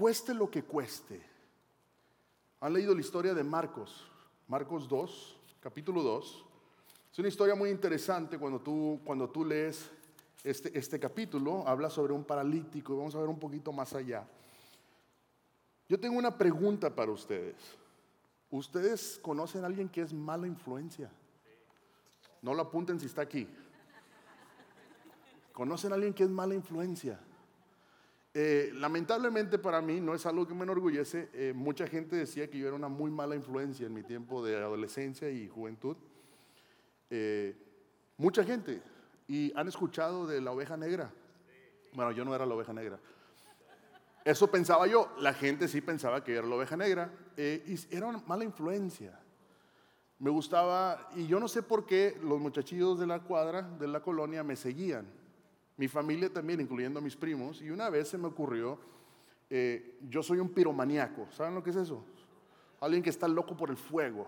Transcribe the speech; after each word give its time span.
cueste 0.00 0.32
lo 0.32 0.50
que 0.50 0.62
cueste. 0.62 1.20
¿Han 2.60 2.72
leído 2.72 2.94
la 2.94 3.02
historia 3.02 3.34
de 3.34 3.44
Marcos? 3.44 4.06
Marcos 4.48 4.88
2, 4.88 5.36
capítulo 5.60 6.02
2. 6.02 6.44
Es 7.12 7.18
una 7.18 7.28
historia 7.28 7.54
muy 7.54 7.68
interesante 7.68 8.38
cuando 8.38 8.60
tú, 8.62 8.98
cuando 9.04 9.28
tú 9.28 9.44
lees 9.44 9.90
este, 10.42 10.76
este 10.78 10.98
capítulo. 10.98 11.68
Habla 11.68 11.90
sobre 11.90 12.14
un 12.14 12.24
paralítico. 12.24 12.96
Vamos 12.96 13.14
a 13.14 13.18
ver 13.18 13.28
un 13.28 13.38
poquito 13.38 13.72
más 13.72 13.92
allá. 13.92 14.26
Yo 15.86 16.00
tengo 16.00 16.16
una 16.16 16.38
pregunta 16.38 16.88
para 16.94 17.12
ustedes. 17.12 17.56
¿Ustedes 18.48 19.18
conocen 19.20 19.64
a 19.64 19.66
alguien 19.66 19.90
que 19.90 20.00
es 20.00 20.14
mala 20.14 20.46
influencia? 20.46 21.10
No 22.40 22.54
lo 22.54 22.62
apunten 22.62 22.98
si 22.98 23.04
está 23.04 23.20
aquí. 23.20 23.46
¿Conocen 25.52 25.92
a 25.92 25.96
alguien 25.96 26.14
que 26.14 26.24
es 26.24 26.30
mala 26.30 26.54
influencia? 26.54 27.20
Eh, 28.32 28.70
lamentablemente 28.74 29.58
para 29.58 29.80
mí 29.80 30.00
no 30.00 30.14
es 30.14 30.24
algo 30.24 30.46
que 30.46 30.54
me 30.54 30.62
enorgullece. 30.62 31.28
Eh, 31.32 31.52
mucha 31.54 31.86
gente 31.86 32.14
decía 32.14 32.48
que 32.48 32.58
yo 32.58 32.68
era 32.68 32.76
una 32.76 32.88
muy 32.88 33.10
mala 33.10 33.34
influencia 33.34 33.86
en 33.86 33.94
mi 33.94 34.02
tiempo 34.02 34.44
de 34.44 34.56
adolescencia 34.56 35.28
y 35.30 35.48
juventud. 35.48 35.96
Eh, 37.10 37.56
mucha 38.16 38.44
gente. 38.44 38.80
¿Y 39.26 39.52
han 39.56 39.68
escuchado 39.68 40.26
de 40.26 40.40
la 40.40 40.52
oveja 40.52 40.76
negra? 40.76 41.12
Bueno, 41.92 42.12
yo 42.12 42.24
no 42.24 42.34
era 42.34 42.46
la 42.46 42.54
oveja 42.54 42.72
negra. 42.72 42.98
Eso 44.24 44.48
pensaba 44.48 44.86
yo. 44.86 45.12
La 45.18 45.34
gente 45.34 45.66
sí 45.66 45.80
pensaba 45.80 46.22
que 46.22 46.32
yo 46.32 46.38
era 46.38 46.48
la 46.48 46.56
oveja 46.56 46.76
negra. 46.76 47.12
y 47.36 47.74
era 47.90 48.06
una 48.06 48.22
mala 48.26 48.44
influencia. 48.44 49.18
Me 50.18 50.30
gustaba, 50.30 51.10
y 51.16 51.26
yo 51.26 51.40
no 51.40 51.48
sé 51.48 51.62
por 51.62 51.86
qué 51.86 52.18
los 52.22 52.38
muchachillos 52.38 52.98
de 52.98 53.06
la 53.06 53.20
cuadra, 53.20 53.62
de 53.62 53.88
la 53.88 54.02
colonia, 54.02 54.44
me 54.44 54.54
seguían 54.54 55.06
mi 55.80 55.88
familia 55.88 56.30
también, 56.30 56.60
incluyendo 56.60 56.98
a 56.98 57.02
mis 57.02 57.16
primos, 57.16 57.62
y 57.62 57.70
una 57.70 57.88
vez 57.88 58.08
se 58.08 58.18
me 58.18 58.26
ocurrió, 58.26 58.78
eh, 59.48 59.96
yo 60.10 60.22
soy 60.22 60.38
un 60.38 60.50
piromaníaco, 60.50 61.26
¿saben 61.32 61.54
lo 61.54 61.62
que 61.62 61.70
es 61.70 61.76
eso? 61.76 62.04
Alguien 62.82 63.02
que 63.02 63.08
está 63.08 63.26
loco 63.26 63.56
por 63.56 63.70
el 63.70 63.78
fuego, 63.78 64.26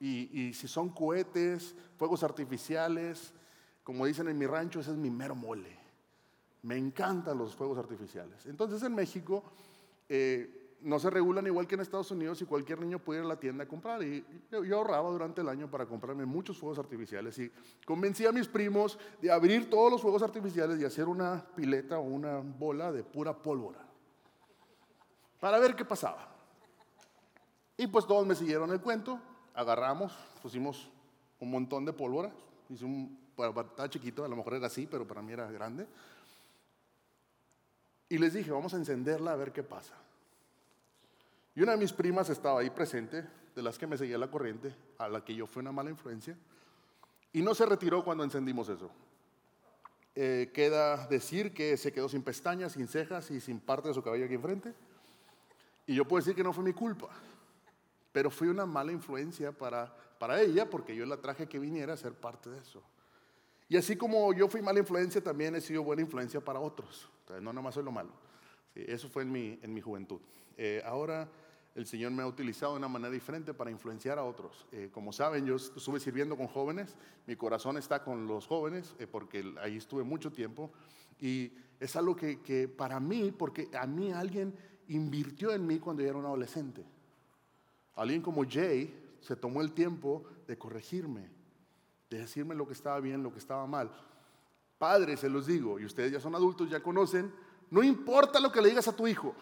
y, 0.00 0.54
si 0.54 0.66
son 0.66 0.88
cohetes, 0.88 1.74
fuegos 1.98 2.22
artificiales, 2.22 3.34
como 3.84 4.06
dicen 4.06 4.28
en 4.28 4.38
mi 4.38 4.46
rancho, 4.46 4.80
ese 4.80 4.92
es 4.92 4.96
mi 4.96 5.10
mero 5.10 5.34
mole. 5.34 5.78
Me 6.62 6.78
encantan 6.78 7.36
los 7.36 7.54
fuegos 7.54 7.76
artificiales. 7.76 8.46
Entonces 8.46 8.82
en 8.82 8.94
México, 8.94 9.44
eh, 10.08 10.65
no 10.82 10.98
se 10.98 11.10
regulan 11.10 11.46
igual 11.46 11.66
que 11.66 11.74
en 11.74 11.80
Estados 11.80 12.10
Unidos 12.10 12.40
y 12.42 12.44
cualquier 12.44 12.80
niño 12.80 12.98
puede 12.98 13.20
ir 13.20 13.24
a 13.24 13.28
la 13.28 13.40
tienda 13.40 13.64
a 13.64 13.68
comprar. 13.68 14.02
Y 14.02 14.24
yo, 14.50 14.76
ahorraba 14.76 15.10
durante 15.10 15.40
el 15.40 15.48
año 15.48 15.70
para 15.70 15.86
comprarme 15.86 16.24
muchos 16.24 16.58
fuegos 16.58 16.78
artificiales 16.78 17.38
y 17.38 17.50
convencí 17.84 18.26
a 18.26 18.32
mis 18.32 18.46
primos 18.46 18.98
de 19.20 19.30
abrir 19.30 19.68
todos 19.68 19.90
los 19.90 20.02
fuegos 20.02 20.22
artificiales 20.22 20.80
y 20.80 20.84
hacer 20.84 21.08
una 21.08 21.44
pileta 21.54 21.98
o 21.98 22.02
una 22.02 22.38
bola 22.38 22.92
de 22.92 23.02
pura 23.02 23.34
pólvora 23.34 23.86
para 25.40 25.58
ver 25.58 25.74
qué 25.74 25.84
pasaba. 25.84 26.28
Y 27.76 27.86
pues 27.86 28.06
todos 28.06 28.26
me 28.26 28.34
siguieron 28.34 28.70
el 28.70 28.80
cuento, 28.80 29.20
agarramos, 29.54 30.12
pusimos 30.42 30.88
un 31.40 31.50
montón 31.50 31.84
de 31.84 31.92
pólvora, 31.92 32.32
hice 32.70 32.84
un, 32.84 33.18
estaba 33.36 33.90
chiquito, 33.90 34.24
a 34.24 34.28
lo 34.28 34.36
mejor 34.36 34.54
era 34.54 34.66
así, 34.66 34.86
pero 34.86 35.06
para 35.06 35.20
mí 35.20 35.32
era 35.32 35.50
grande. 35.50 35.86
Y 38.08 38.18
les 38.18 38.32
dije, 38.32 38.50
vamos 38.50 38.72
a 38.72 38.76
encenderla 38.76 39.32
a 39.32 39.36
ver 39.36 39.52
qué 39.52 39.62
pasa. 39.62 39.94
Y 41.56 41.62
una 41.62 41.72
de 41.72 41.78
mis 41.78 41.92
primas 41.92 42.28
estaba 42.28 42.60
ahí 42.60 42.68
presente, 42.68 43.24
de 43.54 43.62
las 43.62 43.78
que 43.78 43.86
me 43.86 43.96
seguía 43.96 44.18
la 44.18 44.30
corriente, 44.30 44.76
a 44.98 45.08
la 45.08 45.24
que 45.24 45.34
yo 45.34 45.46
fui 45.46 45.62
una 45.62 45.72
mala 45.72 45.88
influencia, 45.88 46.36
y 47.32 47.40
no 47.40 47.54
se 47.54 47.64
retiró 47.64 48.04
cuando 48.04 48.22
encendimos 48.24 48.68
eso. 48.68 48.90
Eh, 50.14 50.50
queda 50.52 51.06
decir 51.06 51.54
que 51.54 51.78
se 51.78 51.92
quedó 51.92 52.10
sin 52.10 52.22
pestañas, 52.22 52.72
sin 52.72 52.86
cejas 52.86 53.30
y 53.30 53.40
sin 53.40 53.58
parte 53.58 53.88
de 53.88 53.94
su 53.94 54.02
cabello 54.02 54.26
aquí 54.26 54.34
enfrente. 54.34 54.74
Y 55.86 55.94
yo 55.94 56.06
puedo 56.06 56.20
decir 56.20 56.34
que 56.34 56.44
no 56.44 56.52
fue 56.52 56.62
mi 56.62 56.74
culpa, 56.74 57.08
pero 58.12 58.30
fui 58.30 58.48
una 58.48 58.66
mala 58.66 58.92
influencia 58.92 59.50
para, 59.50 59.94
para 60.18 60.40
ella 60.42 60.68
porque 60.68 60.94
yo 60.94 61.06
la 61.06 61.16
traje 61.16 61.46
que 61.48 61.58
viniera 61.58 61.94
a 61.94 61.96
ser 61.96 62.12
parte 62.12 62.50
de 62.50 62.58
eso. 62.58 62.82
Y 63.68 63.78
así 63.78 63.96
como 63.96 64.34
yo 64.34 64.48
fui 64.48 64.60
mala 64.60 64.78
influencia, 64.78 65.22
también 65.24 65.54
he 65.54 65.62
sido 65.62 65.82
buena 65.82 66.02
influencia 66.02 66.40
para 66.40 66.60
otros. 66.60 67.08
No 67.40 67.52
nomás 67.52 67.74
soy 67.74 67.84
lo 67.84 67.92
malo. 67.92 68.12
eso 68.74 69.08
fue 69.08 69.22
en 69.22 69.32
mi, 69.32 69.58
en 69.62 69.72
mi 69.72 69.80
juventud. 69.80 70.20
Eh, 70.56 70.82
ahora 70.84 71.28
el 71.76 71.86
Señor 71.86 72.10
me 72.10 72.22
ha 72.22 72.26
utilizado 72.26 72.72
de 72.72 72.78
una 72.78 72.88
manera 72.88 73.10
diferente 73.10 73.52
para 73.52 73.70
influenciar 73.70 74.18
a 74.18 74.24
otros. 74.24 74.66
Eh, 74.72 74.88
como 74.90 75.12
saben, 75.12 75.44
yo 75.44 75.56
estuve 75.56 76.00
sirviendo 76.00 76.34
con 76.34 76.46
jóvenes, 76.46 76.96
mi 77.26 77.36
corazón 77.36 77.76
está 77.76 78.02
con 78.02 78.26
los 78.26 78.46
jóvenes, 78.46 78.94
eh, 78.98 79.06
porque 79.06 79.54
ahí 79.62 79.76
estuve 79.76 80.02
mucho 80.02 80.32
tiempo, 80.32 80.72
y 81.20 81.52
es 81.78 81.94
algo 81.94 82.16
que, 82.16 82.40
que, 82.40 82.66
para 82.66 82.98
mí, 82.98 83.30
porque 83.30 83.68
a 83.78 83.86
mí 83.86 84.10
alguien 84.10 84.54
invirtió 84.88 85.52
en 85.52 85.66
mí 85.66 85.78
cuando 85.78 86.02
yo 86.02 86.08
era 86.08 86.18
un 86.18 86.24
adolescente. 86.24 86.82
Alguien 87.94 88.22
como 88.22 88.44
Jay 88.48 89.18
se 89.20 89.36
tomó 89.36 89.60
el 89.60 89.72
tiempo 89.72 90.24
de 90.46 90.56
corregirme, 90.56 91.28
de 92.08 92.20
decirme 92.20 92.54
lo 92.54 92.66
que 92.66 92.72
estaba 92.72 93.00
bien, 93.00 93.22
lo 93.22 93.32
que 93.32 93.38
estaba 93.38 93.66
mal. 93.66 93.90
Padres, 94.78 95.20
se 95.20 95.28
los 95.28 95.46
digo, 95.46 95.78
y 95.78 95.84
ustedes 95.84 96.10
ya 96.10 96.20
son 96.20 96.34
adultos, 96.34 96.70
ya 96.70 96.82
conocen, 96.82 97.30
no 97.70 97.82
importa 97.82 98.40
lo 98.40 98.50
que 98.50 98.62
le 98.62 98.70
digas 98.70 98.88
a 98.88 98.96
tu 98.96 99.06
hijo, 99.06 99.34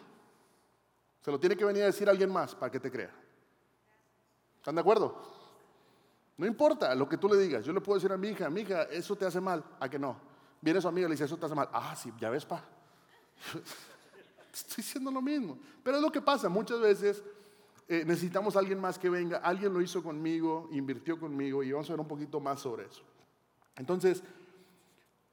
se 1.24 1.30
lo 1.30 1.40
tiene 1.40 1.56
que 1.56 1.64
venir 1.64 1.82
a 1.84 1.86
decir 1.86 2.06
alguien 2.06 2.30
más 2.30 2.54
para 2.54 2.70
que 2.70 2.78
te 2.78 2.90
crea. 2.90 3.10
¿Están 4.56 4.74
de 4.74 4.82
acuerdo? 4.82 5.22
No 6.36 6.44
importa 6.44 6.94
lo 6.94 7.08
que 7.08 7.16
tú 7.16 7.30
le 7.30 7.38
digas. 7.38 7.64
Yo 7.64 7.72
le 7.72 7.80
puedo 7.80 7.96
decir 7.96 8.12
a 8.12 8.18
mi 8.18 8.28
hija, 8.28 8.50
mi 8.50 8.60
hija, 8.60 8.82
eso 8.82 9.16
te 9.16 9.24
hace 9.24 9.40
mal. 9.40 9.64
¿A 9.80 9.88
que 9.88 9.98
no? 9.98 10.18
Viene 10.60 10.82
su 10.82 10.88
amiga 10.88 11.06
y 11.06 11.08
le 11.08 11.14
dice, 11.14 11.24
eso 11.24 11.38
te 11.38 11.46
hace 11.46 11.54
mal. 11.54 11.70
Ah, 11.72 11.96
sí, 11.96 12.12
ya 12.20 12.28
ves, 12.28 12.44
pa. 12.44 12.62
Estoy 14.52 14.76
diciendo 14.76 15.10
lo 15.10 15.22
mismo. 15.22 15.58
Pero 15.82 15.96
es 15.96 16.02
lo 16.02 16.12
que 16.12 16.20
pasa. 16.20 16.50
Muchas 16.50 16.78
veces 16.78 17.22
eh, 17.88 18.04
necesitamos 18.04 18.54
a 18.54 18.58
alguien 18.58 18.78
más 18.78 18.98
que 18.98 19.08
venga. 19.08 19.38
Alguien 19.38 19.72
lo 19.72 19.80
hizo 19.80 20.02
conmigo, 20.02 20.68
invirtió 20.72 21.18
conmigo 21.18 21.62
y 21.62 21.72
vamos 21.72 21.88
a 21.88 21.94
ver 21.94 22.00
un 22.00 22.08
poquito 22.08 22.38
más 22.38 22.60
sobre 22.60 22.84
eso. 22.84 23.02
Entonces, 23.76 24.22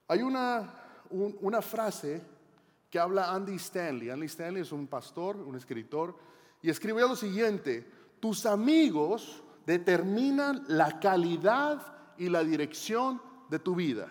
hay 0.07 0.21
una, 0.21 0.73
una 1.09 1.61
frase 1.61 2.21
que 2.91 2.99
habla 2.99 3.33
Andy 3.33 3.55
Stanley. 3.55 4.09
Andy 4.09 4.25
Stanley 4.25 4.61
es 4.61 4.73
un 4.73 4.85
pastor, 4.85 5.37
un 5.37 5.55
escritor, 5.55 6.15
y 6.61 6.69
escribió 6.69 7.07
lo 7.07 7.15
siguiente, 7.15 7.89
tus 8.19 8.45
amigos 8.45 9.41
determinan 9.65 10.65
la 10.67 10.99
calidad 10.99 12.13
y 12.17 12.27
la 12.27 12.43
dirección 12.43 13.21
de 13.49 13.59
tu 13.59 13.75
vida. 13.75 14.09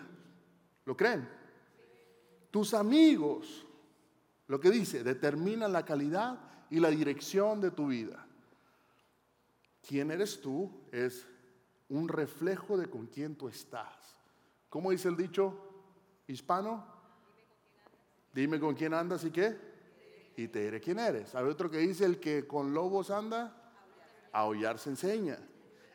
¿Lo 0.85 0.97
creen? 0.97 1.29
Tus 2.49 2.73
amigos, 2.73 3.65
lo 4.47 4.59
que 4.59 4.71
dice, 4.71 5.03
determinan 5.03 5.71
la 5.71 5.85
calidad 5.85 6.39
y 6.71 6.79
la 6.79 6.89
dirección 6.89 7.61
de 7.61 7.71
tu 7.71 7.87
vida. 7.87 8.25
¿Quién 9.87 10.09
eres 10.09 10.41
tú? 10.41 10.71
Es 10.91 11.27
un 11.87 12.07
reflejo 12.07 12.77
de 12.77 12.89
con 12.89 13.05
quién 13.05 13.35
tú 13.35 13.47
estás. 13.47 14.17
¿Cómo 14.69 14.89
dice 14.89 15.07
el 15.07 15.17
dicho 15.17 15.55
hispano? 16.27 17.00
Dime 18.33 18.59
con 18.59 18.75
quién 18.75 18.93
andas 18.93 19.23
y 19.23 19.31
qué. 19.31 19.57
Y 20.35 20.47
te 20.47 20.63
diré 20.63 20.79
quién 20.79 20.99
eres. 20.99 21.35
Hay 21.35 21.45
otro 21.45 21.69
que 21.69 21.77
dice, 21.79 22.05
el 22.05 22.19
que 22.19 22.47
con 22.47 22.73
lobos 22.73 23.11
anda, 23.11 23.57
a 24.31 24.39
aullar 24.39 24.79
se 24.79 24.89
enseña. 24.89 25.37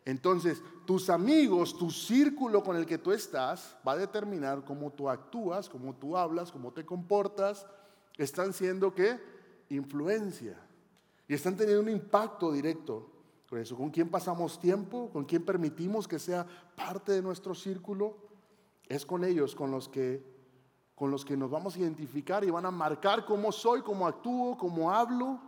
Entonces, 0.04 0.62
tus 0.86 1.10
amigos, 1.10 1.76
tu 1.76 1.90
círculo 1.90 2.62
con 2.62 2.76
el 2.76 2.86
que 2.86 2.98
tú 2.98 3.10
estás, 3.10 3.76
va 3.86 3.92
a 3.92 3.96
determinar 3.96 4.64
cómo 4.64 4.92
tú 4.92 5.08
actúas, 5.08 5.68
cómo 5.68 5.96
tú 5.96 6.16
hablas, 6.16 6.52
cómo 6.52 6.72
te 6.72 6.84
comportas. 6.84 7.66
Están 8.16 8.52
siendo 8.52 8.94
qué? 8.94 9.18
Influencia. 9.70 10.56
Y 11.26 11.34
están 11.34 11.56
teniendo 11.56 11.82
un 11.82 11.88
impacto 11.88 12.52
directo 12.52 13.10
con 13.48 13.58
eso. 13.58 13.76
¿Con 13.76 13.90
quién 13.90 14.08
pasamos 14.08 14.60
tiempo? 14.60 15.10
¿Con 15.10 15.24
quién 15.24 15.44
permitimos 15.44 16.06
que 16.06 16.20
sea 16.20 16.46
parte 16.76 17.12
de 17.12 17.22
nuestro 17.22 17.54
círculo? 17.54 18.16
Es 18.88 19.04
con 19.04 19.24
ellos 19.24 19.56
con 19.56 19.72
los 19.72 19.88
que 19.88 20.35
con 20.96 21.10
los 21.10 21.24
que 21.24 21.36
nos 21.36 21.50
vamos 21.50 21.76
a 21.76 21.78
identificar 21.78 22.42
y 22.42 22.50
van 22.50 22.66
a 22.66 22.70
marcar 22.70 23.24
cómo 23.26 23.52
soy, 23.52 23.82
cómo 23.82 24.08
actúo, 24.08 24.56
cómo 24.56 24.90
hablo. 24.90 25.38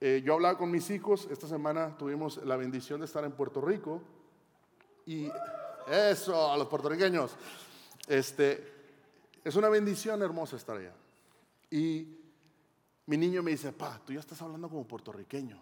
Eh, 0.00 0.22
yo 0.24 0.34
hablaba 0.34 0.56
con 0.56 0.70
mis 0.70 0.88
hijos, 0.88 1.28
esta 1.30 1.46
semana 1.46 1.98
tuvimos 1.98 2.38
la 2.46 2.56
bendición 2.56 3.00
de 3.00 3.06
estar 3.06 3.24
en 3.24 3.32
Puerto 3.32 3.60
Rico 3.60 4.00
y 5.04 5.28
eso, 5.90 6.52
a 6.52 6.56
los 6.56 6.68
puertorriqueños, 6.68 7.36
este, 8.06 8.72
es 9.42 9.56
una 9.56 9.68
bendición 9.68 10.22
hermosa 10.22 10.56
estar 10.56 10.76
allá. 10.76 10.94
Y 11.68 12.16
mi 13.06 13.16
niño 13.16 13.42
me 13.42 13.50
dice, 13.50 13.72
pa, 13.72 14.00
tú 14.04 14.12
ya 14.12 14.20
estás 14.20 14.40
hablando 14.40 14.68
como 14.68 14.86
puertorriqueño. 14.86 15.58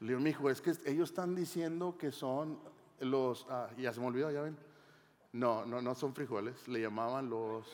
Le 0.00 0.08
digo, 0.08 0.20
mi 0.20 0.30
hijo, 0.30 0.50
es 0.50 0.60
que 0.60 0.72
ellos 0.84 1.10
están 1.10 1.34
diciendo 1.34 1.96
que 1.96 2.12
son 2.12 2.58
los, 3.00 3.46
ah, 3.48 3.70
ya 3.78 3.92
se 3.94 4.00
me 4.00 4.06
olvidó, 4.06 4.30
ya 4.30 4.42
ven, 4.42 4.56
no, 5.32 5.64
no, 5.64 5.80
no 5.80 5.94
son 5.94 6.14
frijoles, 6.14 6.66
le 6.68 6.80
llamaban 6.80 7.28
los... 7.30 7.66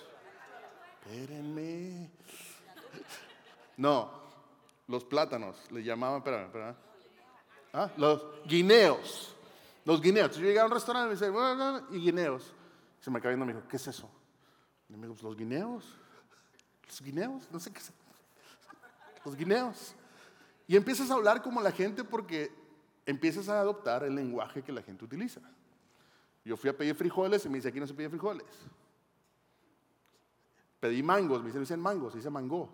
Espérenme. 1.03 2.11
No, 3.77 4.11
los 4.89 5.05
plátanos, 5.05 5.71
le 5.71 5.83
llamaban, 5.83 6.19
espérame, 6.19 6.47
espérame. 6.47 6.77
¿Ah? 7.73 7.91
Los 7.97 8.25
guineos. 8.47 9.35
Los 9.85 10.01
guineos. 10.01 10.35
Yo 10.37 10.43
llegué 10.43 10.59
a 10.59 10.65
un 10.65 10.71
restaurante 10.71 11.15
y 11.15 11.21
me 11.21 11.27
dice, 11.27 11.97
y 11.97 12.01
guineos. 12.01 12.53
Se 13.01 13.11
me 13.11 13.19
acaba 13.19 13.31
viendo 13.31 13.45
y 13.45 13.49
me 13.49 13.55
dijo, 13.55 13.69
¿qué 13.69 13.77
es 13.77 13.87
eso? 13.87 14.11
Me 14.89 15.07
dijo, 15.07 15.17
los 15.23 15.37
guineos. 15.37 15.85
¿Los 16.87 17.03
guineos? 17.03 17.49
No 17.53 17.61
sé 17.61 17.73
qué 17.73 17.79
es. 17.79 17.93
los 19.25 19.37
guineos. 19.37 19.95
Y 20.67 20.77
empiezas 20.77 21.11
a 21.11 21.15
hablar 21.15 21.43
como 21.43 21.61
la 21.61 21.71
gente 21.71 22.03
porque 22.03 22.53
empiezas 23.05 23.49
a 23.49 23.61
adoptar 23.61 24.03
el 24.05 24.15
lenguaje 24.15 24.63
que 24.63 24.73
la 24.73 24.83
gente 24.83 25.05
utiliza. 25.05 25.41
Yo 26.47 26.57
fui 26.57 26.71
a 26.71 26.77
pedir 26.77 26.95
frijoles 26.95 27.45
y 27.45 27.49
me 27.49 27.57
dice, 27.57 27.71
aquí 27.71 27.81
no 27.81 27.89
se 27.89 27.93
pide 27.93 28.09
frijoles. 28.09 28.47
Pedí 30.79 31.03
mangos, 31.03 31.43
me 31.43 31.51
dicen, 31.51 31.81
mangos, 31.81 32.13
se 32.13 32.19
dice 32.19 32.31
mango. 32.31 32.69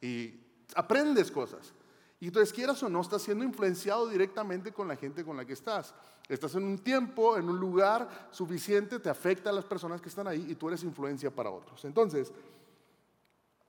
Y 0.00 0.40
aprendes 0.74 1.30
cosas. 1.30 1.74
Y 2.18 2.28
entonces, 2.28 2.50
quieras 2.54 2.82
o 2.82 2.88
no, 2.88 3.02
estás 3.02 3.20
siendo 3.20 3.44
influenciado 3.44 4.08
directamente 4.08 4.72
con 4.72 4.88
la 4.88 4.96
gente 4.96 5.22
con 5.22 5.36
la 5.36 5.44
que 5.44 5.52
estás. 5.52 5.94
Estás 6.30 6.54
en 6.54 6.64
un 6.64 6.78
tiempo, 6.78 7.36
en 7.36 7.46
un 7.46 7.60
lugar 7.60 8.28
suficiente, 8.30 8.98
te 8.98 9.10
afecta 9.10 9.50
a 9.50 9.52
las 9.52 9.66
personas 9.66 10.00
que 10.00 10.08
están 10.08 10.26
ahí 10.26 10.46
y 10.48 10.54
tú 10.54 10.68
eres 10.68 10.82
influencia 10.82 11.30
para 11.30 11.50
otros. 11.50 11.84
Entonces, 11.84 12.32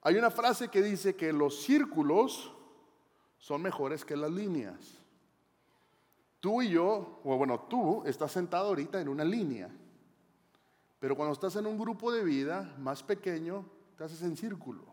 hay 0.01 0.15
una 0.15 0.31
frase 0.31 0.69
que 0.69 0.81
dice 0.81 1.13
que 1.13 1.33
los 1.33 1.61
círculos 1.61 2.53
son 3.37 3.61
mejores 3.61 4.05
que 4.05 4.15
las 4.15 4.31
líneas. 4.31 4.97
Tú 6.39 6.61
y 6.61 6.69
yo, 6.69 7.19
o 7.23 7.37
bueno, 7.37 7.61
tú 7.61 8.03
estás 8.05 8.31
sentado 8.31 8.67
ahorita 8.67 9.01
en 9.01 9.09
una 9.09 9.23
línea, 9.23 9.69
pero 10.99 11.15
cuando 11.15 11.33
estás 11.33 11.55
en 11.55 11.65
un 11.65 11.77
grupo 11.77 12.11
de 12.11 12.23
vida 12.23 12.75
más 12.79 13.03
pequeño, 13.03 13.65
te 13.97 14.03
haces 14.03 14.21
en 14.21 14.37
círculo. 14.37 14.83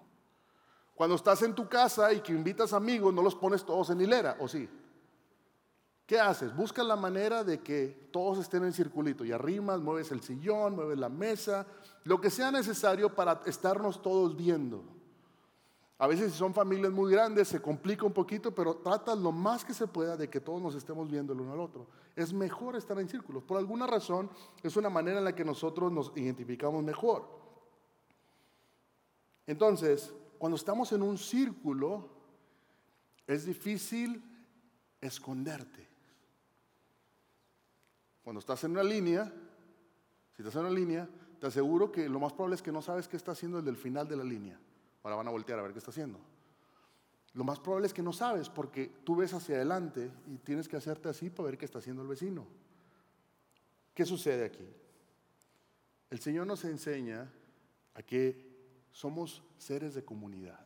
Cuando 0.94 1.16
estás 1.16 1.42
en 1.42 1.54
tu 1.54 1.68
casa 1.68 2.12
y 2.12 2.20
que 2.20 2.32
invitas 2.32 2.72
amigos, 2.72 3.12
no 3.12 3.22
los 3.22 3.34
pones 3.34 3.64
todos 3.64 3.90
en 3.90 4.00
hilera, 4.00 4.36
¿o 4.40 4.48
sí? 4.48 4.68
¿Qué 6.06 6.20
haces? 6.20 6.54
Buscas 6.54 6.86
la 6.86 6.96
manera 6.96 7.44
de 7.44 7.60
que 7.60 8.08
todos 8.12 8.38
estén 8.38 8.64
en 8.64 8.72
circulito 8.72 9.24
y 9.24 9.32
arrimas, 9.32 9.80
mueves 9.80 10.12
el 10.12 10.20
sillón, 10.20 10.76
mueves 10.76 10.98
la 10.98 11.08
mesa, 11.08 11.66
lo 12.04 12.20
que 12.20 12.30
sea 12.30 12.50
necesario 12.50 13.14
para 13.14 13.40
estarnos 13.46 14.02
todos 14.02 14.36
viendo. 14.36 14.84
A 15.98 16.08
veces 16.08 16.32
si 16.32 16.38
son 16.38 16.52
familias 16.52 16.92
muy 16.92 17.12
grandes 17.12 17.48
se 17.48 17.62
complica 17.62 18.04
un 18.04 18.12
poquito, 18.12 18.52
pero 18.52 18.76
trata 18.76 19.14
lo 19.14 19.30
más 19.30 19.64
que 19.64 19.72
se 19.72 19.86
pueda 19.86 20.16
de 20.16 20.28
que 20.28 20.40
todos 20.40 20.60
nos 20.60 20.74
estemos 20.74 21.08
viendo 21.08 21.32
el 21.32 21.40
uno 21.40 21.52
al 21.52 21.60
otro. 21.60 21.86
Es 22.16 22.32
mejor 22.32 22.74
estar 22.74 22.98
en 22.98 23.08
círculos. 23.08 23.44
Por 23.44 23.58
alguna 23.58 23.86
razón 23.86 24.28
es 24.62 24.76
una 24.76 24.90
manera 24.90 25.18
en 25.18 25.24
la 25.24 25.34
que 25.34 25.44
nosotros 25.44 25.92
nos 25.92 26.12
identificamos 26.16 26.82
mejor. 26.82 27.28
Entonces, 29.46 30.12
cuando 30.38 30.56
estamos 30.56 30.90
en 30.92 31.02
un 31.02 31.16
círculo, 31.16 32.08
es 33.26 33.44
difícil 33.44 34.22
esconderte. 35.00 35.88
Cuando 38.24 38.40
estás 38.40 38.64
en 38.64 38.72
una 38.72 38.82
línea, 38.82 39.32
si 40.34 40.42
estás 40.42 40.56
en 40.56 40.62
una 40.62 40.70
línea, 40.70 41.08
te 41.38 41.46
aseguro 41.46 41.92
que 41.92 42.08
lo 42.08 42.18
más 42.18 42.32
probable 42.32 42.56
es 42.56 42.62
que 42.62 42.72
no 42.72 42.82
sabes 42.82 43.06
qué 43.06 43.16
está 43.16 43.32
haciendo 43.32 43.58
el 43.58 43.64
del 43.64 43.76
final 43.76 44.08
de 44.08 44.16
la 44.16 44.24
línea. 44.24 44.58
Ahora 45.04 45.16
van 45.16 45.28
a 45.28 45.30
voltear 45.30 45.58
a 45.58 45.62
ver 45.62 45.72
qué 45.72 45.78
está 45.78 45.90
haciendo. 45.90 46.18
Lo 47.34 47.44
más 47.44 47.60
probable 47.60 47.86
es 47.86 47.94
que 47.94 48.02
no 48.02 48.12
sabes 48.12 48.48
porque 48.48 48.90
tú 49.04 49.16
ves 49.16 49.34
hacia 49.34 49.56
adelante 49.56 50.10
y 50.26 50.38
tienes 50.38 50.66
que 50.66 50.76
hacerte 50.76 51.08
así 51.08 51.30
para 51.30 51.46
ver 51.46 51.58
qué 51.58 51.66
está 51.66 51.78
haciendo 51.78 52.02
el 52.02 52.08
vecino. 52.08 52.46
¿Qué 53.92 54.04
sucede 54.06 54.46
aquí? 54.46 54.66
El 56.10 56.20
Señor 56.20 56.46
nos 56.46 56.64
enseña 56.64 57.30
a 57.94 58.02
que 58.02 58.54
somos 58.92 59.42
seres 59.58 59.94
de 59.94 60.04
comunidad. 60.04 60.60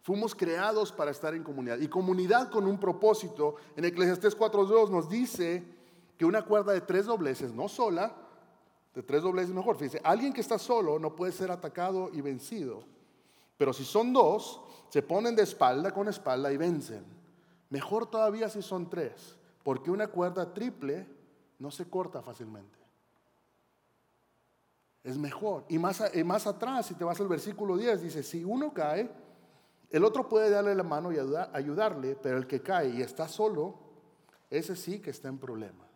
Fuimos 0.00 0.34
creados 0.34 0.92
para 0.92 1.10
estar 1.10 1.34
en 1.34 1.42
comunidad. 1.42 1.78
Y 1.78 1.88
comunidad 1.88 2.50
con 2.50 2.66
un 2.66 2.80
propósito. 2.80 3.56
En 3.76 3.84
Eclesiastés 3.84 4.36
4.2 4.36 4.90
nos 4.90 5.08
dice 5.08 5.62
que 6.16 6.24
una 6.24 6.42
cuerda 6.42 6.72
de 6.72 6.80
tres 6.80 7.06
dobleces, 7.06 7.52
no 7.52 7.68
sola, 7.68 8.14
de 8.94 9.02
tres 9.02 9.22
dobleces 9.22 9.54
mejor. 9.54 9.76
Fíjense, 9.76 10.00
alguien 10.02 10.32
que 10.32 10.40
está 10.40 10.58
solo 10.58 10.98
no 10.98 11.14
puede 11.14 11.32
ser 11.32 11.50
atacado 11.50 12.10
y 12.12 12.20
vencido. 12.22 12.95
Pero 13.56 13.72
si 13.72 13.84
son 13.84 14.12
dos, 14.12 14.60
se 14.88 15.02
ponen 15.02 15.34
de 15.34 15.42
espalda 15.42 15.90
con 15.90 16.08
espalda 16.08 16.52
y 16.52 16.56
vencen. 16.56 17.04
Mejor 17.70 18.10
todavía 18.10 18.48
si 18.48 18.62
son 18.62 18.88
tres, 18.88 19.36
porque 19.62 19.90
una 19.90 20.08
cuerda 20.08 20.52
triple 20.52 21.06
no 21.58 21.70
se 21.70 21.88
corta 21.88 22.22
fácilmente. 22.22 22.78
Es 25.02 25.18
mejor. 25.18 25.64
Y 25.68 25.78
más, 25.78 26.02
más 26.24 26.46
atrás, 26.46 26.86
si 26.86 26.94
te 26.94 27.04
vas 27.04 27.20
al 27.20 27.28
versículo 27.28 27.76
10, 27.76 28.02
dice, 28.02 28.22
si 28.22 28.44
uno 28.44 28.72
cae, 28.72 29.08
el 29.90 30.04
otro 30.04 30.28
puede 30.28 30.50
darle 30.50 30.74
la 30.74 30.82
mano 30.82 31.12
y 31.12 31.18
ayudarle, 31.52 32.16
pero 32.16 32.38
el 32.38 32.46
que 32.46 32.60
cae 32.60 32.88
y 32.88 33.02
está 33.02 33.28
solo, 33.28 33.78
ese 34.50 34.74
sí 34.74 35.00
que 35.00 35.10
está 35.10 35.28
en 35.28 35.38
problemas. 35.38 35.86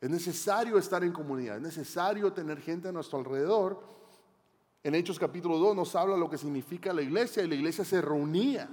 Es 0.00 0.10
necesario 0.10 0.76
estar 0.78 1.02
en 1.04 1.12
comunidad, 1.12 1.56
es 1.56 1.62
necesario 1.62 2.32
tener 2.32 2.60
gente 2.60 2.88
a 2.88 2.92
nuestro 2.92 3.18
alrededor. 3.18 3.82
En 4.84 4.94
Hechos 4.94 5.18
capítulo 5.18 5.56
2 5.56 5.74
nos 5.74 5.96
habla 5.96 6.14
lo 6.14 6.28
que 6.28 6.36
significa 6.36 6.92
la 6.92 7.00
iglesia 7.00 7.42
y 7.42 7.48
la 7.48 7.54
iglesia 7.54 7.86
se 7.86 8.02
reunía. 8.02 8.68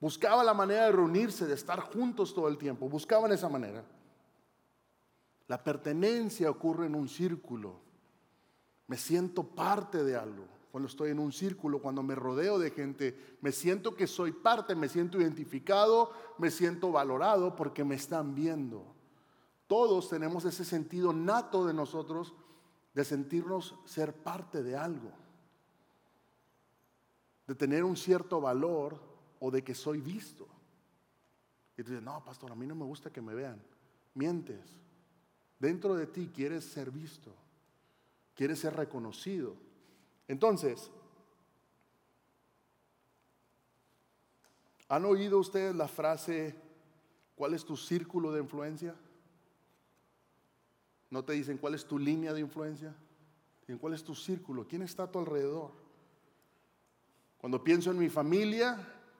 Buscaba 0.00 0.42
la 0.42 0.52
manera 0.52 0.86
de 0.86 0.92
reunirse, 0.92 1.46
de 1.46 1.54
estar 1.54 1.78
juntos 1.78 2.34
todo 2.34 2.48
el 2.48 2.58
tiempo. 2.58 2.88
Buscaban 2.88 3.30
esa 3.30 3.48
manera. 3.48 3.84
La 5.46 5.62
pertenencia 5.62 6.50
ocurre 6.50 6.86
en 6.86 6.96
un 6.96 7.08
círculo. 7.08 7.76
Me 8.88 8.96
siento 8.96 9.44
parte 9.44 10.02
de 10.02 10.16
algo. 10.16 10.48
Cuando 10.72 10.88
estoy 10.88 11.10
en 11.10 11.20
un 11.20 11.30
círculo, 11.30 11.80
cuando 11.80 12.02
me 12.02 12.16
rodeo 12.16 12.58
de 12.58 12.72
gente, 12.72 13.36
me 13.42 13.52
siento 13.52 13.94
que 13.94 14.08
soy 14.08 14.32
parte, 14.32 14.74
me 14.74 14.88
siento 14.88 15.20
identificado, 15.20 16.10
me 16.36 16.50
siento 16.50 16.90
valorado 16.90 17.54
porque 17.54 17.84
me 17.84 17.94
están 17.94 18.34
viendo. 18.34 18.84
Todos 19.68 20.08
tenemos 20.08 20.44
ese 20.44 20.64
sentido 20.64 21.12
nato 21.12 21.64
de 21.64 21.74
nosotros 21.74 22.34
de 22.94 23.04
sentirnos 23.04 23.74
ser 23.84 24.12
parte 24.12 24.62
de 24.62 24.76
algo, 24.76 25.12
de 27.46 27.54
tener 27.54 27.84
un 27.84 27.96
cierto 27.96 28.40
valor 28.40 29.00
o 29.38 29.50
de 29.50 29.62
que 29.62 29.74
soy 29.74 30.00
visto. 30.00 30.46
Y 31.76 31.82
tú 31.82 31.90
dices, 31.90 32.04
no, 32.04 32.22
pastor, 32.24 32.52
a 32.52 32.54
mí 32.54 32.66
no 32.66 32.74
me 32.74 32.84
gusta 32.84 33.10
que 33.10 33.22
me 33.22 33.34
vean. 33.34 33.60
Mientes. 34.14 34.78
Dentro 35.58 35.94
de 35.94 36.06
ti 36.06 36.30
quieres 36.34 36.64
ser 36.64 36.90
visto, 36.90 37.34
quieres 38.34 38.58
ser 38.58 38.74
reconocido. 38.74 39.54
Entonces, 40.26 40.90
¿han 44.88 45.04
oído 45.04 45.38
ustedes 45.38 45.74
la 45.74 45.86
frase, 45.86 46.54
¿cuál 47.34 47.54
es 47.54 47.64
tu 47.64 47.76
círculo 47.76 48.32
de 48.32 48.40
influencia? 48.40 48.94
No 51.10 51.24
te 51.24 51.32
dicen 51.32 51.58
cuál 51.58 51.74
es 51.74 51.84
tu 51.84 51.98
línea 51.98 52.32
de 52.32 52.40
influencia, 52.40 52.94
en 53.66 53.78
cuál 53.78 53.94
es 53.94 54.04
tu 54.04 54.14
círculo, 54.14 54.66
quién 54.66 54.82
está 54.82 55.04
a 55.04 55.10
tu 55.10 55.18
alrededor. 55.18 55.72
Cuando 57.38 57.62
pienso 57.62 57.90
en 57.90 57.98
mi 57.98 58.08
familia, 58.08 58.78